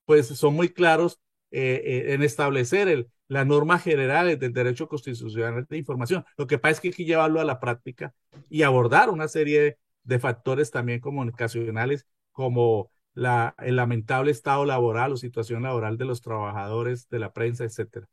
pues 0.04 0.26
son 0.26 0.52
muy 0.52 0.68
claros 0.68 1.18
eh, 1.50 1.80
eh, 1.82 2.12
en 2.12 2.22
establecer 2.22 2.88
el, 2.88 3.08
las 3.26 3.46
normas 3.46 3.82
generales 3.82 4.38
del 4.38 4.52
derecho 4.52 4.86
constitucional 4.86 5.64
de 5.66 5.78
información. 5.78 6.26
Lo 6.36 6.46
que 6.46 6.58
pasa 6.58 6.72
es 6.72 6.80
que 6.80 6.88
hay 6.88 6.94
que 6.94 7.04
llevarlo 7.06 7.40
a 7.40 7.44
la 7.44 7.58
práctica 7.58 8.12
y 8.50 8.60
abordar 8.60 9.08
una 9.08 9.26
serie 9.26 9.78
de, 10.02 10.18
factores 10.18 10.70
también 10.70 11.00
comunicacionales 11.00 12.06
como 12.32 12.90
la, 13.14 13.54
el 13.60 13.76
lamentable 13.76 14.30
estado 14.30 14.66
laboral 14.66 15.12
o 15.12 15.16
situación 15.16 15.62
laboral 15.62 15.96
de 15.96 16.04
los 16.04 16.20
trabajadores 16.20 17.08
de 17.08 17.18
la 17.18 17.32
prensa, 17.32 17.64
etcétera. 17.64 18.06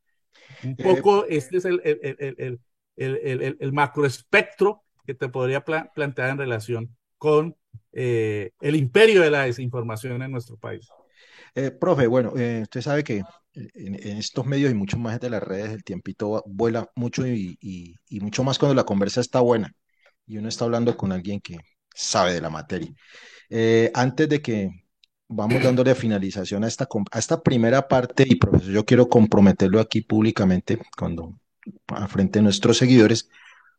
Un 0.64 0.76
eh, 0.78 0.84
poco 0.96 1.26
este 1.26 1.58
es 1.58 1.66
el, 1.66 1.82
el, 1.84 2.36
el, 2.38 2.60
el 2.98 3.74
macroespectro 3.74 4.84
que 5.06 5.14
te 5.14 5.30
podría 5.30 5.64
plantear 5.64 6.30
en 6.32 6.38
relación 6.38 6.98
con 7.18 7.56
eh, 7.94 8.52
el 8.60 8.76
imperio 8.76 9.22
de 9.22 9.32
la 9.32 9.44
desinformación 9.44 10.22
en 10.22 10.32
nuestro 10.32 10.58
país. 10.58 10.88
Eh, 11.56 11.72
profe, 11.72 12.06
bueno, 12.06 12.34
eh, 12.38 12.60
usted 12.64 12.82
sabe 12.82 13.04
que 13.04 13.24
en, 13.54 13.96
estos 14.18 14.46
medios 14.46 14.70
y 14.70 14.76
mucho 14.76 14.98
más 14.98 15.20
de 15.20 15.32
las 15.32 15.42
redes 15.42 15.72
el 15.72 15.84
tiempito 15.84 16.44
vuela 16.46 16.92
mucho 16.96 17.26
y, 17.26 17.96
mucho 18.22 18.44
más 18.44 18.60
cuando 18.60 18.76
la 18.76 18.84
conversa 18.84 19.22
está 19.22 19.40
buena 19.40 19.74
y 20.28 20.38
uno 20.38 20.50
está 20.50 20.66
hablando 20.66 20.96
con 20.96 21.12
alguien 21.12 21.40
que 21.40 21.58
sabe 21.96 22.34
de 22.34 22.42
la 22.42 22.52
materia. 22.52 22.94
antes 23.96 24.30
de 24.30 24.42
que 24.42 24.70
vamos 25.28 25.64
dándole 25.64 25.96
finalización 25.96 26.66
a 26.66 26.68
esta, 26.68 26.88
a 27.12 27.20
esta 27.20 27.42
primera 27.42 27.88
parte, 27.88 28.26
y 28.28 28.36
profesor, 28.36 28.72
yo 28.72 28.86
quiero 28.86 29.10
comprometerlo 29.10 29.80
aquí 29.80 30.02
públicamente 30.02 30.78
cuando 30.96 31.40
frente 32.10 32.40
a 32.40 32.42
nuestros 32.42 32.78
seguidores, 32.78 33.30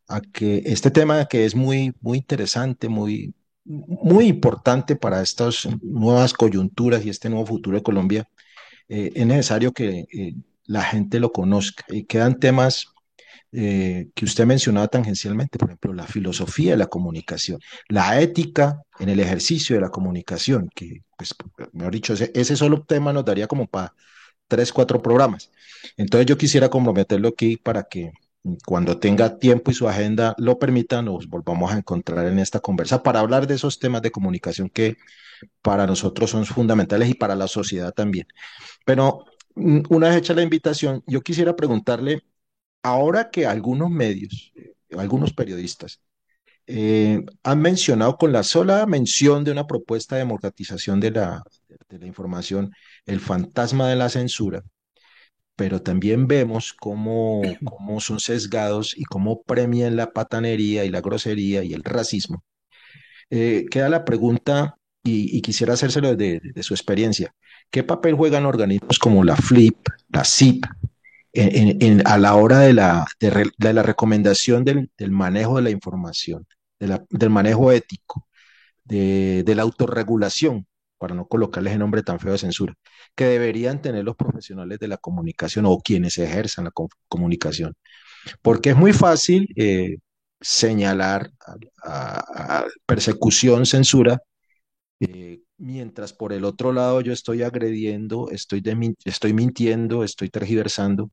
a 0.07 0.21
que 0.21 0.63
este 0.65 0.91
tema 0.91 1.25
que 1.25 1.45
es 1.45 1.55
muy, 1.55 1.93
muy 2.01 2.17
interesante, 2.17 2.89
muy, 2.89 3.33
muy 3.65 4.27
importante 4.27 4.95
para 4.95 5.21
estas 5.21 5.67
nuevas 5.81 6.33
coyunturas 6.33 7.05
y 7.05 7.09
este 7.09 7.29
nuevo 7.29 7.45
futuro 7.45 7.77
de 7.77 7.83
Colombia, 7.83 8.27
eh, 8.87 9.11
es 9.13 9.25
necesario 9.25 9.71
que 9.71 10.07
eh, 10.11 10.33
la 10.65 10.81
gente 10.83 11.19
lo 11.19 11.31
conozca. 11.31 11.85
Y 11.89 12.05
quedan 12.05 12.39
temas 12.39 12.87
eh, 13.51 14.09
que 14.15 14.25
usted 14.25 14.45
mencionaba 14.45 14.87
tangencialmente, 14.87 15.57
por 15.57 15.69
ejemplo, 15.69 15.93
la 15.93 16.07
filosofía 16.07 16.71
de 16.71 16.77
la 16.77 16.87
comunicación, 16.87 17.59
la 17.87 18.19
ética 18.21 18.81
en 18.99 19.09
el 19.09 19.19
ejercicio 19.19 19.75
de 19.75 19.81
la 19.81 19.89
comunicación, 19.89 20.69
que, 20.75 21.03
pues, 21.17 21.35
mejor 21.73 21.93
dicho, 21.93 22.13
ese, 22.13 22.31
ese 22.35 22.55
solo 22.55 22.83
tema 22.83 23.13
nos 23.13 23.25
daría 23.25 23.47
como 23.47 23.67
para 23.67 23.93
tres, 24.47 24.73
cuatro 24.73 25.01
programas. 25.01 25.51
Entonces 25.97 26.25
yo 26.27 26.37
quisiera 26.37 26.69
comprometerlo 26.69 27.29
aquí 27.29 27.57
para 27.57 27.83
que 27.83 28.11
cuando 28.65 28.99
tenga 28.99 29.37
tiempo 29.37 29.71
y 29.71 29.73
su 29.73 29.87
agenda 29.87 30.33
lo 30.37 30.57
permita, 30.59 31.01
nos 31.01 31.27
volvamos 31.27 31.71
a 31.71 31.77
encontrar 31.77 32.25
en 32.27 32.39
esta 32.39 32.59
conversa 32.59 33.03
para 33.03 33.19
hablar 33.19 33.47
de 33.47 33.55
esos 33.55 33.79
temas 33.79 34.01
de 34.01 34.11
comunicación 34.11 34.69
que 34.69 34.97
para 35.61 35.87
nosotros 35.87 36.29
son 36.29 36.45
fundamentales 36.45 37.09
y 37.09 37.13
para 37.15 37.35
la 37.35 37.47
sociedad 37.47 37.93
también. 37.93 38.27
Pero 38.85 39.25
mm, 39.55 39.81
una 39.89 40.09
vez 40.09 40.17
hecha 40.17 40.33
la 40.33 40.43
invitación, 40.43 41.03
yo 41.07 41.21
quisiera 41.21 41.55
preguntarle, 41.55 42.23
ahora 42.83 43.29
que 43.29 43.45
algunos 43.45 43.89
medios, 43.89 44.53
algunos 44.97 45.33
periodistas, 45.33 46.01
eh, 46.67 47.23
han 47.43 47.61
mencionado 47.61 48.17
con 48.17 48.31
la 48.31 48.43
sola 48.43 48.85
mención 48.85 49.43
de 49.43 49.51
una 49.51 49.67
propuesta 49.67 50.15
de 50.15 50.19
democratización 50.19 50.99
de 50.99 51.11
la 51.11 51.43
información 52.03 52.71
el 53.05 53.19
fantasma 53.19 53.89
de 53.89 53.95
la 53.95 54.09
censura, 54.09 54.63
pero 55.59 55.81
también 55.81 56.25
vemos 56.25 56.71
cómo, 56.71 57.41
son 57.99 58.21
sesgados 58.21 58.97
y 58.97 59.03
cómo 59.03 59.41
premian 59.41 59.97
la 59.97 60.13
patanería 60.13 60.85
y 60.85 60.89
la 60.89 61.01
grosería 61.01 61.65
y 61.65 61.73
el 61.73 61.83
racismo. 61.83 62.45
Eh, 63.29 63.65
queda 63.69 63.89
la 63.89 64.05
pregunta, 64.05 64.77
y, 65.03 65.41
quisiera 65.41 65.73
hacérselo 65.73 66.15
de, 66.15 66.39
su 66.61 66.73
experiencia, 66.73 67.35
¿qué 67.69 67.83
papel 67.83 68.15
juegan 68.15 68.45
organismos 68.45 68.99
como 68.99 69.25
la 69.25 69.35
FLIP, 69.35 69.75
la 70.07 70.23
CIP, 70.23 70.63
a 72.05 72.17
la 72.17 72.35
hora 72.35 72.59
de, 72.59 72.73
la 72.73 73.83
recomendación 73.83 74.63
del, 74.63 75.11
manejo 75.11 75.57
de 75.57 75.63
la 75.63 75.71
información, 75.71 76.47
del 76.79 77.29
manejo 77.29 77.73
ético, 77.73 78.29
de, 78.85 79.43
la 79.45 79.63
autorregulación? 79.63 80.67
Para 80.99 81.15
no 81.15 81.27
colocarles 81.27 81.73
el 81.73 81.79
nombre 81.79 82.03
tan 82.03 82.19
feo 82.19 82.33
de 82.33 82.37
censura, 82.39 82.75
que 83.15 83.25
deberían 83.25 83.81
tener 83.81 84.03
los 84.05 84.15
profesionales 84.15 84.79
de 84.79 84.87
la 84.89 84.97
comunicación 84.97 85.65
o 85.65 85.79
quienes 85.79 86.17
ejerzan 86.19 86.65
la 86.65 86.71
comunicación. 87.07 87.75
Porque 88.41 88.71
es 88.71 88.75
muy 88.77 88.93
fácil 88.93 89.47
eh, 89.55 89.97
señalar 90.41 91.31
persecución, 92.85 93.65
censura, 93.65 94.19
eh, 94.99 95.41
mientras 95.57 96.13
por 96.13 96.33
el 96.33 96.45
otro 96.45 96.73
lado 96.73 97.01
yo 97.01 97.13
estoy 97.13 97.43
agrediendo, 97.43 98.29
estoy, 98.31 98.61
mintiendo, 99.33 100.03
estoy 100.03 100.29
tergiversando 100.29 101.11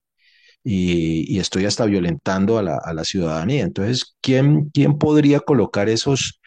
y, 0.65 1.39
estoy 1.39 1.67
hasta 1.67 1.87
violentando 1.87 2.59
a 2.59 2.63
la, 2.63 3.05
ciudadanía. 3.05 3.65
Entonces, 3.65 4.17
¿quién, 4.21 4.71
¿quién 4.71 4.99
podría 4.99 5.41
colocar 5.41 5.89
esos 5.89 6.41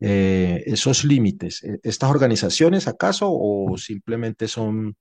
eh, 0.00 0.62
esos 0.66 1.04
límites? 1.04 1.62
¿E-, 1.64 1.80
¿Estas 1.82 2.10
organizaciones 2.10 2.88
acaso 2.88 3.28
o 3.30 3.76
simplemente 3.78 4.48
son 4.48 4.96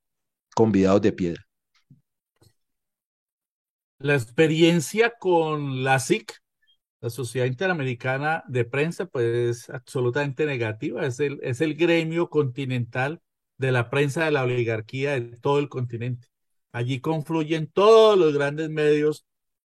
convidados 0.55 1.01
de 1.01 1.11
piedra? 1.13 1.47
La 3.99 4.13
experiencia 4.15 5.13
con 5.19 5.83
la 5.83 5.99
SIC, 5.99 6.33
la 7.01 7.09
Sociedad 7.09 7.47
Interamericana 7.47 8.43
de 8.47 8.65
Prensa, 8.65 9.07
pues 9.07 9.25
es 9.25 9.69
absolutamente 9.69 10.45
negativa. 10.45 11.05
Es 11.05 11.19
el, 11.19 11.39
es 11.41 11.61
el 11.61 11.75
gremio 11.75 12.29
continental 12.29 13.21
de 13.57 13.71
la 13.71 13.89
prensa 13.89 14.25
de 14.25 14.31
la 14.31 14.43
oligarquía 14.43 15.13
de 15.19 15.37
todo 15.37 15.59
el 15.59 15.69
continente. 15.69 16.27
Allí 16.71 16.99
confluyen 17.01 17.67
todos 17.67 18.17
los 18.17 18.33
grandes 18.33 18.69
medios 18.69 19.25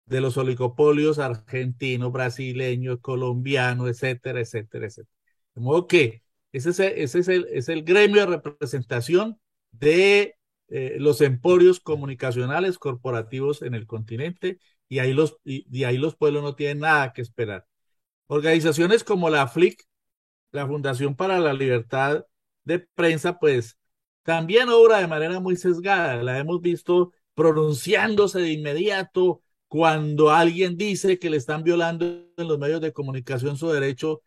de 0.07 0.21
los 0.21 0.37
oligopolios 0.37 1.19
argentinos, 1.19 2.13
brasileños, 2.13 3.01
colombianos, 3.01 3.89
etcétera, 3.89 4.41
etcétera, 4.41 4.87
etcétera. 4.87 5.12
De 5.55 5.61
modo 5.61 5.87
que 5.87 6.23
ese 6.53 6.71
es 6.71 6.81
el, 6.81 6.93
ese 6.99 7.19
es 7.21 7.29
el, 7.29 7.47
es 7.51 7.69
el 7.69 7.85
gremio 7.85 8.21
de 8.21 8.27
representación 8.27 9.41
de 9.71 10.37
eh, 10.69 10.97
los 10.99 11.21
emporios 11.21 11.81
comunicacionales 11.81 12.79
corporativos 12.79 13.63
en 13.63 13.75
el 13.75 13.87
continente 13.87 14.59
y 14.89 14.99
ahí, 15.01 15.13
los, 15.13 15.37
y, 15.45 15.85
ahí 15.85 15.99
los 15.99 16.17
pueblos 16.17 16.43
no 16.43 16.55
tienen 16.55 16.81
nada 16.81 17.13
que 17.13 17.23
esperar. 17.23 17.67
Organizaciones 18.27 19.05
como 19.05 19.31
la 19.31 19.49
FLIC, 19.49 19.83
la 20.53 20.67
Fundación 20.67 21.17
para 21.17 21.41
la 21.41 21.55
Libertad 21.55 22.27
de 22.65 22.81
Prensa, 22.81 23.39
pues 23.39 23.79
también 24.23 24.69
obra 24.69 24.99
de 24.99 25.09
manera 25.09 25.41
muy 25.41 25.57
sesgada. 25.57 26.23
La 26.23 26.39
hemos 26.39 26.61
visto 26.61 27.13
pronunciándose 27.35 28.41
de 28.41 28.53
inmediato 28.53 29.43
cuando 29.69 30.31
alguien 30.31 30.77
dice 30.77 31.19
que 31.19 31.31
le 31.31 31.39
están 31.39 31.65
violando 31.65 32.05
en 32.37 32.49
los 32.49 32.59
medios 32.59 32.81
de 32.81 32.93
comunicación 32.93 33.57
su 33.57 33.69
derecho 33.71 34.21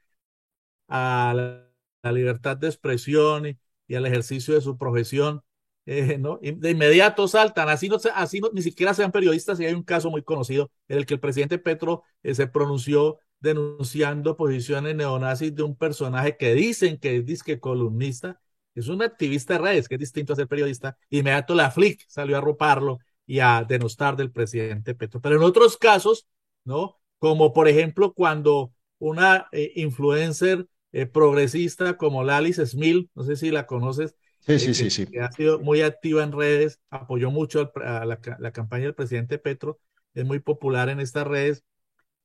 a 0.88 1.34
la, 1.36 2.12
libertad 2.12 2.56
de 2.58 2.68
expresión 2.68 3.58
y, 3.88 3.96
al 3.96 4.06
ejercicio 4.06 4.54
de 4.54 4.62
su 4.62 4.78
profesión, 4.78 5.42
eh, 5.88 6.18
¿no? 6.20 6.40
de 6.42 6.72
inmediato 6.72 7.28
saltan, 7.28 7.70
así, 7.70 7.90
no, 7.90 7.98
así 8.14 8.42
ni 8.54 8.62
siquiera 8.62 8.94
sean 8.94 9.12
periodistas, 9.12 9.60
y 9.60 9.66
hay 9.66 9.74
un 9.74 9.84
caso 9.84 10.12
muy 10.12 10.24
conocido 10.24 10.72
en 10.88 11.00
el 11.00 11.06
que 11.06 11.16
el 11.16 11.20
presidente 11.20 11.58
Petro 11.58 12.04
eh, 12.24 12.36
se 12.36 12.48
pronunció 12.48 13.20
denunciando 13.40 14.38
posiciones 14.38 14.96
neonazis 14.96 15.56
de 15.56 15.64
un 15.64 15.76
personaje 15.76 16.38
que 16.38 16.54
dicen 16.54 17.00
que 17.00 17.18
es 17.18 17.26
disque 17.26 17.60
columnista, 17.60 18.40
es 18.76 18.88
un 18.88 19.02
activista 19.02 19.54
de 19.54 19.60
redes, 19.60 19.88
que 19.88 19.96
es 19.96 20.00
distinto 20.00 20.34
a 20.34 20.36
ser 20.36 20.48
periodista, 20.48 20.98
inmediato 21.10 21.56
la 21.56 21.72
FLIC 21.72 22.06
salió 22.08 22.38
a 22.38 22.42
roparlo 22.42 23.00
y 23.26 23.40
a 23.40 23.64
denostar 23.68 24.16
del 24.16 24.32
presidente 24.32 24.96
Petro. 24.96 25.22
Pero 25.22 25.38
en 25.38 25.44
otros 25.44 25.78
casos, 25.78 26.28
¿no? 26.64 27.00
Como 27.20 27.54
por 27.54 27.68
ejemplo 27.68 28.14
cuando 28.14 28.74
una 29.00 29.48
eh, 29.52 29.72
influencer 29.76 30.68
eh, 30.92 31.06
progresista 31.06 31.98
como 31.98 32.22
Alice 32.22 32.66
Smith, 32.66 33.10
no 33.16 33.24
sé 33.24 33.36
si 33.36 33.52
la 33.52 33.66
conoces, 33.66 34.16
sí, 34.40 34.60
sí, 34.60 34.74
sí, 34.74 34.90
sí. 34.90 35.08
que 35.08 35.22
ha 35.22 35.32
sido 35.32 35.60
muy 35.60 35.82
activa 35.82 36.24
en 36.24 36.32
redes, 36.32 36.80
apoyó 36.90 37.32
mucho 37.32 37.72
a 37.84 38.06
la, 38.06 38.52
campaña 38.52 38.86
del 38.86 38.96
presidente 38.96 39.38
Petro, 39.38 39.80
es 40.14 40.26
muy 40.26 40.40
popular 40.40 40.90
en 40.90 41.00
estas 41.00 41.28
redes, 41.28 41.64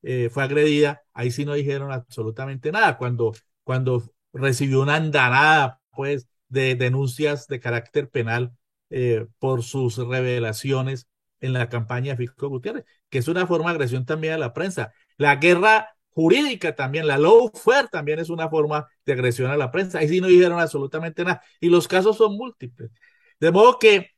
eh, 0.02 0.30
fue 0.30 0.44
agredida, 0.44 1.02
ahí 1.12 1.30
sí 1.30 1.44
no 1.44 1.54
dijeron 1.54 1.92
absolutamente 1.92 2.72
nada. 2.72 2.96
Cuando, 2.96 3.34
cuando 3.64 4.02
recibió 4.32 4.80
una 4.80 4.96
andanada, 4.96 5.80
pues, 5.90 6.28
de 6.48 6.74
denuncias 6.74 7.46
de 7.46 7.60
carácter 7.60 8.08
penal 8.08 8.52
eh, 8.90 9.26
por 9.38 9.62
sus 9.62 9.98
revelaciones 9.98 11.06
en 11.40 11.52
la 11.52 11.68
campaña 11.68 12.12
de 12.12 12.16
Fico 12.18 12.48
Gutiérrez, 12.48 12.84
que 13.08 13.18
es 13.18 13.28
una 13.28 13.46
forma 13.46 13.70
de 13.70 13.76
agresión 13.76 14.04
también 14.04 14.34
a 14.34 14.38
la 14.38 14.52
prensa. 14.52 14.92
La 15.16 15.36
guerra 15.36 15.96
jurídica 16.10 16.74
también, 16.74 17.06
la 17.06 17.18
lawfare 17.18 17.88
también 17.88 18.18
es 18.18 18.30
una 18.30 18.48
forma 18.48 18.88
de 19.04 19.12
agresión 19.12 19.50
a 19.50 19.56
la 19.56 19.70
prensa. 19.70 19.98
Ahí 19.98 20.08
sí 20.08 20.20
no 20.20 20.28
dijeron 20.28 20.60
absolutamente 20.60 21.24
nada. 21.24 21.42
Y 21.60 21.68
los 21.68 21.88
casos 21.88 22.16
son 22.16 22.36
múltiples. 22.36 22.90
De 23.40 23.50
modo 23.52 23.78
que 23.78 24.10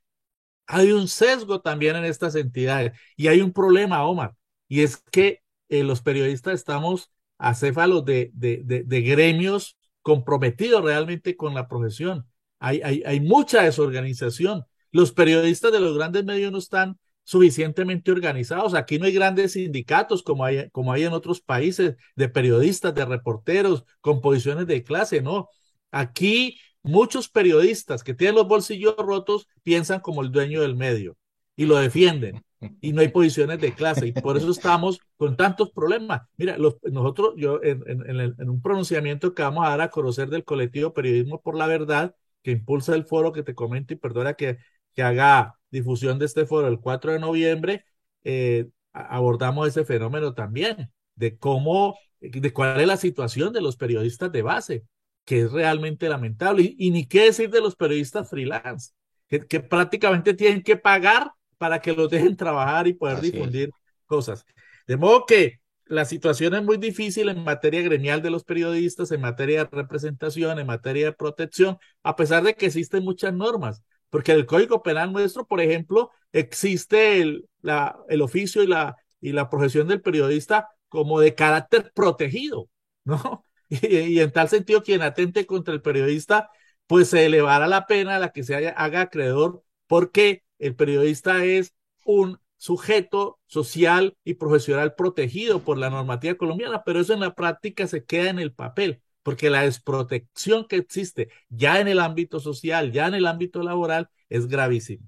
hay 0.66 0.93
un 0.93 1.09
sesgo 1.09 1.61
también 1.61 1.97
en 1.97 2.05
estas 2.05 2.34
entidades 2.34 2.93
y 3.16 3.28
hay 3.28 3.40
un 3.40 3.53
problema, 3.53 4.05
Omar, 4.07 4.34
y 4.68 4.82
es 4.82 4.97
que 5.11 5.43
eh, 5.68 5.84
los 5.84 6.03
periodistas 6.03 6.55
estamos 6.55 7.11
acéfalos 7.38 8.05
de, 8.05 8.30
de, 8.34 8.62
de, 8.64 9.01
gremios 9.03 9.76
comprometidos 10.03 10.84
realmente 10.84 11.36
con 11.36 11.55
la 11.55 11.68
profesión. 11.68 12.26
Hay, 12.61 12.80
hay, 12.82 13.03
hay 13.05 13.20
mucha 13.20 13.62
desorganización. 13.62 14.64
Los 14.93 15.12
periodistas 15.12 15.72
de 15.72 15.80
los 15.80 15.97
grandes 15.97 16.24
medios 16.24 16.53
no 16.53 16.59
están 16.59 16.99
suficientemente 17.33 18.12
organizados. 18.12 18.74
Aquí 18.74 18.99
no 18.99 19.07
hay 19.07 19.12
grandes 19.14 19.53
sindicatos 19.53 20.22
como 20.22 20.45
hay, 20.45 20.68
como 20.68 20.93
hay 20.93 21.05
en 21.05 21.14
otros 21.14 21.41
países 21.41 21.97
de 22.14 22.28
periodistas, 22.28 22.95
de 22.95 23.07
reporteros, 23.07 23.87
con 24.03 24.20
posiciones 24.20 24.66
de 24.66 24.85
clase, 24.85 25.22
no. 25.22 25.49
Aquí 25.91 26.59
muchos 26.83 27.30
periodistas 27.30 28.05
que 28.05 28.12
tienen 28.12 28.35
los 28.35 28.47
bolsillos 28.47 28.97
rotos 28.99 29.49
piensan 29.62 30.01
como 30.01 30.20
el 30.20 30.30
dueño 30.30 30.61
del 30.61 30.76
medio 30.76 31.16
y 31.57 31.64
lo 31.64 31.78
defienden. 31.78 32.45
Y 32.83 32.93
no 32.93 33.01
hay 33.01 33.09
posiciones 33.18 33.59
de 33.61 33.72
clase 33.74 34.09
y 34.09 34.12
por 34.12 34.37
eso 34.37 34.51
estamos 34.51 35.01
con 35.16 35.35
tantos 35.35 35.70
problemas. 35.70 36.20
Mira, 36.37 36.59
nosotros, 36.59 37.33
yo 37.39 37.62
en, 37.62 37.83
en, 37.87 38.51
un 38.51 38.61
pronunciamiento 38.61 39.33
que 39.33 39.43
vamos 39.43 39.64
a 39.66 39.70
dar 39.70 39.80
a 39.80 39.89
conocer 39.89 40.28
del 40.28 40.45
colectivo 40.45 40.93
Periodismo 40.93 41.41
por 41.41 41.57
la 41.57 41.66
Verdad, 41.66 42.14
que 42.43 42.51
impulsa 42.51 42.95
el 42.95 43.07
foro 43.07 43.33
que 43.33 43.43
te 43.43 43.55
comento 43.55 43.95
y 43.95 43.97
perdona 43.97 44.35
que, 44.35 44.59
que 44.95 45.03
haga 45.03 45.55
difusión 45.73 46.18
de 46.20 46.27
este 46.27 46.47
foro 46.47 46.68
el 46.68 46.79
4 46.79 47.14
de 47.14 47.18
noviembre, 47.18 47.85
eh, 48.23 48.68
abordamos 48.93 49.66
ese 49.66 49.85
fenómeno 49.85 50.35
también, 50.35 50.93
de 51.16 51.37
cómo, 51.39 51.99
de 52.20 52.53
cuál 52.53 52.81
es 52.81 52.87
la 52.87 52.97
situación 52.97 53.53
de 53.53 53.62
los 53.62 53.77
periodistas 53.77 54.31
de 54.31 54.43
base, 54.43 54.85
que 55.25 55.43
es 55.43 55.53
realmente 55.53 56.09
lamentable. 56.09 56.75
Y, 56.79 56.91
ni 56.91 57.07
qué 57.07 57.25
decir 57.25 57.51
de 57.51 57.61
los 57.61 57.75
periodistas 57.75 58.31
freelance, 58.31 58.93
que, 59.29 59.61
prácticamente 59.61 60.35
tienen 60.35 60.62
que 60.62 60.77
pagar 60.77 61.33
para 61.57 61.81
que 61.81 61.93
los 61.93 62.11
dejen 62.11 62.37
trabajar 62.37 62.87
y 62.87 62.93
poder 62.93 63.20
difundir 63.20 63.70
cosas. 64.07 64.45
De 64.87 64.97
modo 64.97 65.25
que 65.25 65.61
la 65.87 66.05
situación 66.05 66.55
es 66.55 66.62
muy 66.62 66.77
difícil 66.77 67.29
en 67.29 67.45
materia 67.45 67.83
gremial 67.83 68.20
de 68.20 68.31
los 68.31 68.45
periodistas, 68.45 69.11
en 69.11 69.20
materia 69.20 69.64
de 69.64 69.70
representación, 69.70 70.59
en 70.59 70.66
materia 70.66 71.07
de 71.07 71.12
protección, 71.12 71.79
a 72.03 72.16
pesar 72.16 72.43
de 72.43 72.55
que 72.55 72.66
existen 72.66 73.05
muchas 73.05 73.33
normas. 73.33 73.83
Porque 74.13 74.33
el 74.33 74.45
Código 74.45 74.83
Penal 74.83 75.11
nuestro, 75.11 75.47
por 75.47 75.63
ejemplo, 75.63 76.11
existe 76.33 77.23
el, 77.23 77.49
la, 77.63 77.97
el 78.11 78.21
oficio 78.21 78.63
y 78.63 78.67
la, 78.67 78.95
y 79.23 79.33
la 79.33 79.49
profesión 79.49 79.89
del 79.89 80.03
periodista 80.03 80.69
como 80.91 81.19
de 81.19 81.35
carácter 81.35 81.93
protegido, 81.95 82.69
¿no? 83.05 83.47
Y, 83.71 84.21
en 84.21 84.31
tal 84.31 84.51
sentido, 84.51 84.83
quien 84.83 85.01
atente 85.01 85.47
contra 85.47 85.73
el 85.73 85.81
periodista, 85.81 86.51
pues 86.87 87.09
se 87.09 87.25
elevará 87.25 87.67
la 87.67 87.87
pena 87.87 88.17
a 88.17 88.19
la 88.19 88.29
que 88.29 88.43
se 88.43 88.55
haga 88.55 89.01
acreedor, 89.01 89.65
porque 89.87 90.43
el 90.59 90.77
periodista 90.77 91.43
es 91.47 91.73
un 92.05 92.39
sujeto 92.59 93.41
social 93.47 94.15
y 94.25 94.35
profesional 94.35 94.95
protegido 94.95 95.61
por 95.65 95.79
la 95.79 95.89
normativa 95.89 96.35
colombiana, 96.35 96.85
pero 96.85 97.01
eso 97.01 97.15
en 97.15 97.21
la 97.21 97.35
práctica 97.35 97.87
se 97.87 98.05
queda 98.05 98.29
en 98.29 98.41
el 98.41 98.53
papel 98.53 99.01
porque 99.23 99.51
la 99.51 99.62
desprotección 99.62 100.66
que 100.66 100.77
existe 100.77 101.29
ya 101.49 101.81
en 101.81 101.89
el 101.89 102.01
ámbito 102.01 102.41
social, 102.41 102.93
ya 102.93 103.07
en 103.09 103.14
el 103.14 103.27
ámbito 103.27 103.62
laboral, 103.62 104.09
es 104.29 104.49
gravísima. 104.49 105.07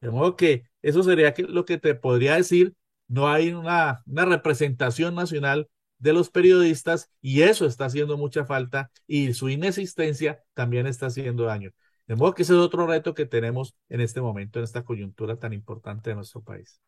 De 0.00 0.10
modo 0.10 0.36
que 0.36 0.64
eso 0.82 1.02
sería 1.02 1.34
lo 1.48 1.64
que 1.64 1.78
te 1.78 1.94
podría 1.94 2.36
decir, 2.36 2.74
no 3.08 3.28
hay 3.28 3.52
una, 3.52 4.02
una 4.06 4.24
representación 4.24 5.14
nacional 5.14 5.68
de 5.98 6.12
los 6.12 6.30
periodistas 6.30 7.10
y 7.20 7.42
eso 7.42 7.66
está 7.66 7.86
haciendo 7.86 8.16
mucha 8.16 8.44
falta 8.44 8.90
y 9.06 9.32
su 9.34 9.48
inexistencia 9.48 10.42
también 10.54 10.86
está 10.86 11.06
haciendo 11.06 11.44
daño. 11.44 11.72
De 12.06 12.14
modo 12.14 12.34
que 12.34 12.42
ese 12.42 12.52
es 12.52 12.58
otro 12.58 12.86
reto 12.86 13.14
que 13.14 13.26
tenemos 13.26 13.74
en 13.88 14.00
este 14.00 14.20
momento, 14.20 14.58
en 14.58 14.64
esta 14.64 14.84
coyuntura 14.84 15.36
tan 15.38 15.52
importante 15.52 16.10
de 16.10 16.16
nuestro 16.16 16.42
país. 16.42 16.80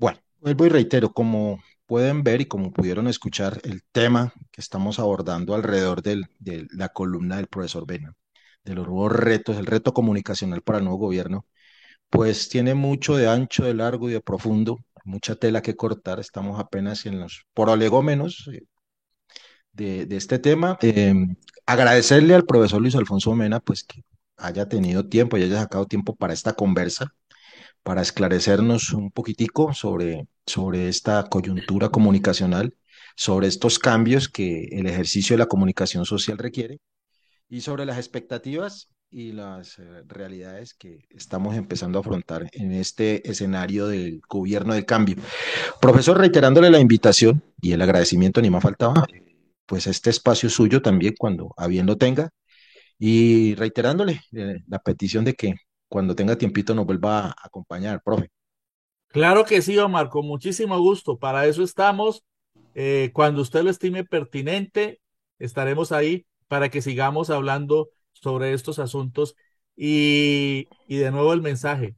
Bueno, 0.00 0.18
vuelvo 0.40 0.64
y 0.64 0.68
reitero, 0.70 1.12
como 1.12 1.62
pueden 1.84 2.22
ver 2.22 2.40
y 2.40 2.46
como 2.46 2.72
pudieron 2.72 3.06
escuchar, 3.06 3.60
el 3.64 3.82
tema 3.92 4.32
que 4.50 4.62
estamos 4.62 4.98
abordando 4.98 5.54
alrededor 5.54 6.00
de 6.02 6.26
la 6.70 6.88
columna 6.88 7.36
del 7.36 7.48
profesor 7.48 7.86
Bena, 7.86 8.14
de 8.64 8.74
los 8.74 8.86
nuevos 8.88 9.12
retos, 9.12 9.58
el 9.58 9.66
reto 9.66 9.92
comunicacional 9.92 10.62
para 10.62 10.78
el 10.78 10.84
nuevo 10.84 10.98
gobierno, 11.00 11.46
pues 12.10 12.48
tiene 12.48 12.74
mucho 12.74 13.16
de 13.16 13.28
ancho, 13.28 13.64
de 13.64 13.74
largo 13.74 14.08
y 14.10 14.14
de 14.14 14.22
profundo, 14.22 14.78
mucha 15.04 15.36
tela 15.36 15.62
que 15.62 15.76
cortar. 15.76 16.18
Estamos 16.20 16.58
apenas 16.58 17.04
en 17.06 17.20
los 17.20 17.44
prolegómenos 17.54 18.48
eh, 18.54 18.62
de, 19.72 20.06
de 20.06 20.16
este 20.16 20.38
tema. 20.38 20.78
Em, 20.82 21.36
agradecerle 21.66 22.34
al 22.34 22.46
profesor 22.46 22.80
Luis 22.80 22.96
Alfonso 22.96 23.34
Mena, 23.34 23.60
pues 23.60 23.84
que 23.84 24.02
haya 24.38 24.68
tenido 24.68 25.08
tiempo 25.08 25.36
y 25.36 25.42
haya 25.42 25.60
sacado 25.60 25.86
tiempo 25.86 26.16
para 26.16 26.32
esta 26.32 26.54
conversa 26.54 27.14
para 27.90 28.02
esclarecernos 28.02 28.92
un 28.92 29.10
poquitico 29.10 29.74
sobre, 29.74 30.28
sobre 30.46 30.88
esta 30.88 31.24
coyuntura 31.24 31.88
comunicacional, 31.88 32.72
sobre 33.16 33.48
estos 33.48 33.80
cambios 33.80 34.28
que 34.28 34.68
el 34.70 34.86
ejercicio 34.86 35.34
de 35.34 35.38
la 35.38 35.46
comunicación 35.46 36.04
social 36.04 36.38
requiere 36.38 36.78
y 37.48 37.62
sobre 37.62 37.84
las 37.86 37.96
expectativas 37.96 38.90
y 39.10 39.32
las 39.32 39.80
eh, 39.80 40.04
realidades 40.06 40.72
que 40.72 41.00
estamos 41.10 41.56
empezando 41.56 41.98
a 41.98 42.02
afrontar 42.02 42.48
en 42.52 42.70
este 42.70 43.28
escenario 43.28 43.88
del 43.88 44.20
gobierno 44.28 44.72
de 44.72 44.86
cambio. 44.86 45.16
Profesor, 45.80 46.16
reiterándole 46.16 46.70
la 46.70 46.78
invitación 46.78 47.42
y 47.60 47.72
el 47.72 47.82
agradecimiento, 47.82 48.40
ni 48.40 48.50
más 48.50 48.62
faltaba, 48.62 49.04
pues 49.66 49.88
este 49.88 50.10
espacio 50.10 50.48
suyo 50.48 50.80
también 50.80 51.16
cuando 51.18 51.52
a 51.56 51.66
bien 51.66 51.86
lo 51.86 51.96
tenga 51.96 52.30
y 53.00 53.56
reiterándole 53.56 54.20
eh, 54.30 54.60
la 54.68 54.78
petición 54.78 55.24
de 55.24 55.34
que 55.34 55.56
cuando 55.90 56.14
tenga 56.14 56.38
tiempito 56.38 56.72
nos 56.72 56.86
vuelva 56.86 57.26
a 57.26 57.34
acompañar, 57.42 58.00
profe. 58.02 58.30
Claro 59.08 59.44
que 59.44 59.60
sí, 59.60 59.76
Omar, 59.76 60.08
con 60.08 60.24
muchísimo 60.24 60.78
gusto. 60.78 61.18
Para 61.18 61.46
eso 61.46 61.64
estamos. 61.64 62.24
Eh, 62.74 63.10
cuando 63.12 63.42
usted 63.42 63.64
lo 63.64 63.70
estime 63.70 64.04
pertinente, 64.04 65.00
estaremos 65.40 65.90
ahí 65.90 66.26
para 66.46 66.68
que 66.68 66.80
sigamos 66.80 67.28
hablando 67.28 67.90
sobre 68.12 68.52
estos 68.52 68.78
asuntos. 68.78 69.34
Y, 69.74 70.68
y 70.86 70.98
de 70.98 71.10
nuevo 71.10 71.32
el 71.32 71.42
mensaje, 71.42 71.96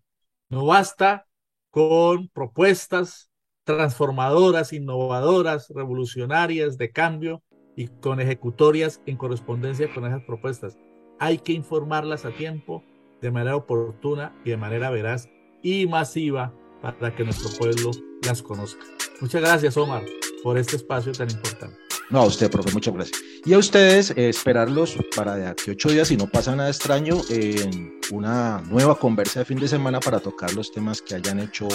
no 0.48 0.64
basta 0.64 1.26
con 1.68 2.28
propuestas 2.28 3.30
transformadoras, 3.64 4.72
innovadoras, 4.72 5.68
revolucionarias, 5.68 6.78
de 6.78 6.92
cambio 6.92 7.42
y 7.76 7.88
con 7.88 8.20
ejecutorias 8.20 9.02
en 9.04 9.18
correspondencia 9.18 9.92
con 9.92 10.06
esas 10.06 10.24
propuestas. 10.24 10.78
Hay 11.18 11.38
que 11.38 11.52
informarlas 11.52 12.24
a 12.24 12.30
tiempo 12.30 12.82
de 13.22 13.30
manera 13.30 13.56
oportuna 13.56 14.34
y 14.44 14.50
de 14.50 14.56
manera 14.56 14.90
veraz 14.90 15.28
y 15.62 15.86
masiva 15.86 16.52
para 16.82 17.14
que 17.14 17.24
nuestro 17.24 17.48
pueblo 17.56 17.92
las 18.26 18.42
conozca. 18.42 18.84
Muchas 19.20 19.40
gracias, 19.40 19.76
Omar, 19.76 20.02
por 20.42 20.58
este 20.58 20.76
espacio 20.76 21.12
tan 21.12 21.30
importante. 21.30 21.76
No, 22.10 22.20
a 22.20 22.26
usted, 22.26 22.50
profe, 22.50 22.72
muchas 22.72 22.92
gracias. 22.92 23.22
Y 23.46 23.54
a 23.54 23.58
ustedes, 23.58 24.10
eh, 24.10 24.28
esperarlos 24.28 24.98
para 25.16 25.36
de 25.36 25.46
aquí 25.46 25.70
ocho 25.70 25.88
días, 25.88 26.08
si 26.08 26.16
no 26.16 26.26
pasa 26.26 26.54
nada 26.54 26.68
extraño, 26.68 27.22
en 27.30 27.98
una 28.10 28.60
nueva 28.68 28.98
conversa 28.98 29.38
de 29.38 29.46
fin 29.46 29.58
de 29.58 29.66
semana 29.66 29.98
para 29.98 30.20
tocar 30.20 30.52
los 30.52 30.72
temas 30.72 31.00
que 31.00 31.14
hayan 31.14 31.38
hecho 31.38 31.68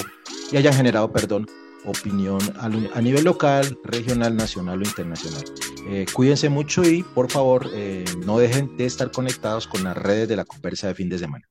y 0.51 0.57
hayan 0.57 0.73
generado, 0.73 1.11
perdón, 1.11 1.47
opinión 1.85 2.39
a, 2.59 3.01
nivel 3.01 3.23
local, 3.23 3.77
regional, 3.83 4.35
nacional 4.35 4.79
o 4.79 4.83
internacional. 4.83 5.43
Eh, 5.89 6.05
cuídense 6.11 6.49
mucho 6.49 6.83
y 6.83 7.03
por 7.03 7.31
favor 7.31 7.69
eh, 7.73 8.03
no 8.25 8.37
dejen 8.37 8.75
de 8.77 8.85
estar 8.85 9.11
conectados 9.11 9.67
con 9.67 9.83
las 9.83 9.95
redes 9.95 10.27
de 10.27 10.35
la 10.35 10.45
conversa 10.45 10.87
de 10.87 10.95
fin 10.95 11.09
de 11.09 11.17
semana. 11.17 11.47